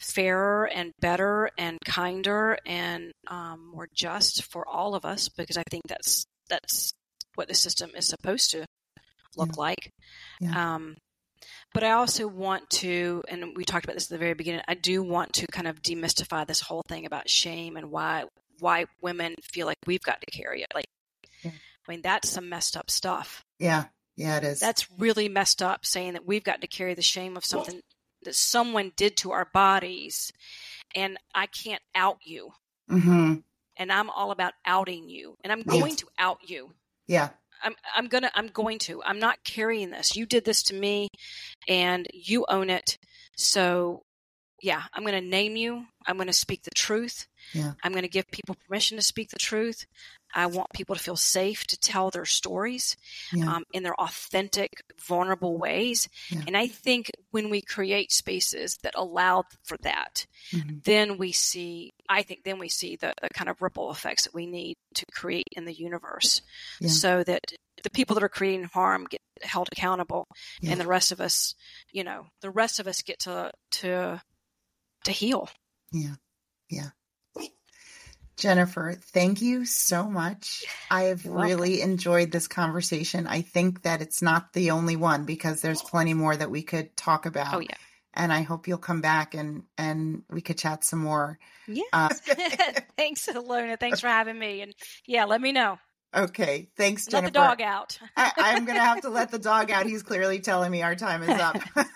[0.00, 5.62] fairer and better and kinder and um, more just for all of us because I
[5.70, 6.92] think that's that's
[7.34, 8.66] what the system is supposed to
[9.38, 9.60] look yeah.
[9.60, 9.92] like.
[10.54, 10.96] Um,
[11.74, 14.62] but I also want to, and we talked about this at the very beginning.
[14.66, 18.24] I do want to kind of demystify this whole thing about shame and why
[18.60, 20.72] why women feel like we've got to carry it.
[20.74, 20.88] Like,
[21.42, 21.52] yeah.
[21.52, 23.44] I mean, that's some messed up stuff.
[23.58, 23.84] Yeah.
[24.16, 24.58] Yeah, it is.
[24.58, 27.80] That's really messed up saying that we've got to carry the shame of something
[28.24, 30.32] that someone did to our bodies
[30.96, 32.50] and I can't out you.
[32.90, 33.34] Mm-hmm.
[33.76, 36.72] And I'm all about outing you and I'm going to out you.
[37.06, 37.28] Yeah.
[37.62, 39.02] I'm I'm gonna I'm going to.
[39.02, 40.16] I'm not carrying this.
[40.16, 41.08] You did this to me
[41.68, 42.98] and you own it.
[43.36, 44.02] So
[44.60, 45.84] yeah, I'm going to name you.
[46.06, 47.26] I'm going to speak the truth.
[47.52, 47.72] Yeah.
[47.82, 49.86] I'm going to give people permission to speak the truth.
[50.34, 52.96] I want people to feel safe to tell their stories
[53.32, 53.54] yeah.
[53.54, 56.08] um, in their authentic, vulnerable ways.
[56.28, 56.42] Yeah.
[56.46, 60.78] And I think when we create spaces that allow for that, mm-hmm.
[60.84, 64.34] then we see, I think, then we see the, the, kind of ripple effects that
[64.34, 66.40] we need to create in the universe
[66.80, 66.88] yeah.
[66.88, 67.52] so that
[67.82, 70.26] the people that are creating harm get held accountable
[70.62, 71.54] and the rest of us,
[71.92, 74.20] you know, the rest of us get to, to,
[75.04, 75.48] to heal.
[75.92, 76.14] Yeah.
[76.68, 76.90] Yeah.
[78.38, 80.64] Jennifer, thank you so much.
[80.90, 83.26] I have really enjoyed this conversation.
[83.26, 86.96] I think that it's not the only one because there's plenty more that we could
[86.96, 87.54] talk about.
[87.54, 87.74] Oh, yeah.
[88.14, 91.38] And I hope you'll come back and and we could chat some more.
[91.66, 91.82] Yeah.
[91.92, 92.08] Uh,
[92.96, 93.76] Thanks, Luna.
[93.76, 94.62] Thanks for having me.
[94.62, 94.72] And
[95.06, 95.78] yeah, let me know.
[96.14, 96.68] Okay.
[96.76, 97.26] Thanks, Jennifer.
[97.26, 97.98] Let the dog out.
[98.16, 99.86] I, going to have to let the dog out.
[99.86, 101.56] He's clearly telling me our time is up.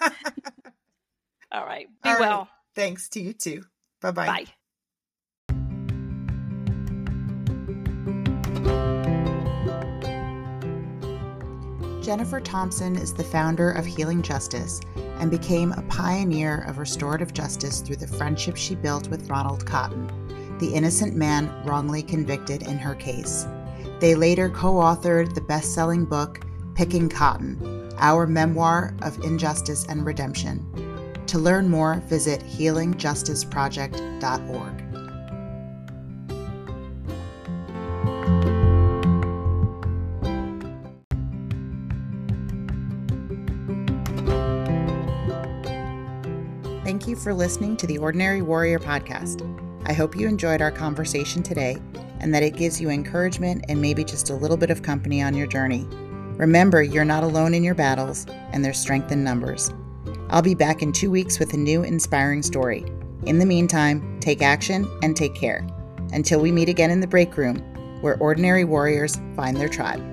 [1.53, 1.86] All right.
[2.03, 2.38] Be All well.
[2.38, 2.49] Right.
[2.74, 3.62] Thanks to you too.
[4.01, 4.26] Bye-bye.
[4.26, 4.47] Bye.
[12.03, 14.80] Jennifer Thompson is the founder of Healing Justice
[15.20, 20.11] and became a pioneer of restorative justice through the friendship she built with Ronald Cotton,
[20.59, 23.46] the innocent man wrongly convicted in her case.
[24.00, 26.44] They later co authored the best selling book,
[26.74, 30.66] Picking Cotton Our Memoir of Injustice and Redemption.
[31.28, 34.82] To learn more, visit healingjusticeproject.org.
[47.13, 49.43] you for listening to the Ordinary Warrior podcast.
[49.87, 51.77] I hope you enjoyed our conversation today
[52.21, 55.35] and that it gives you encouragement and maybe just a little bit of company on
[55.35, 55.87] your journey.
[56.39, 59.71] Remember, you're not alone in your battles, and there's strength in numbers.
[60.31, 62.87] I'll be back in two weeks with a new inspiring story.
[63.27, 65.67] In the meantime, take action and take care.
[66.15, 67.59] Until we meet again in the break room,
[68.01, 70.12] where ordinary warriors find their tribe.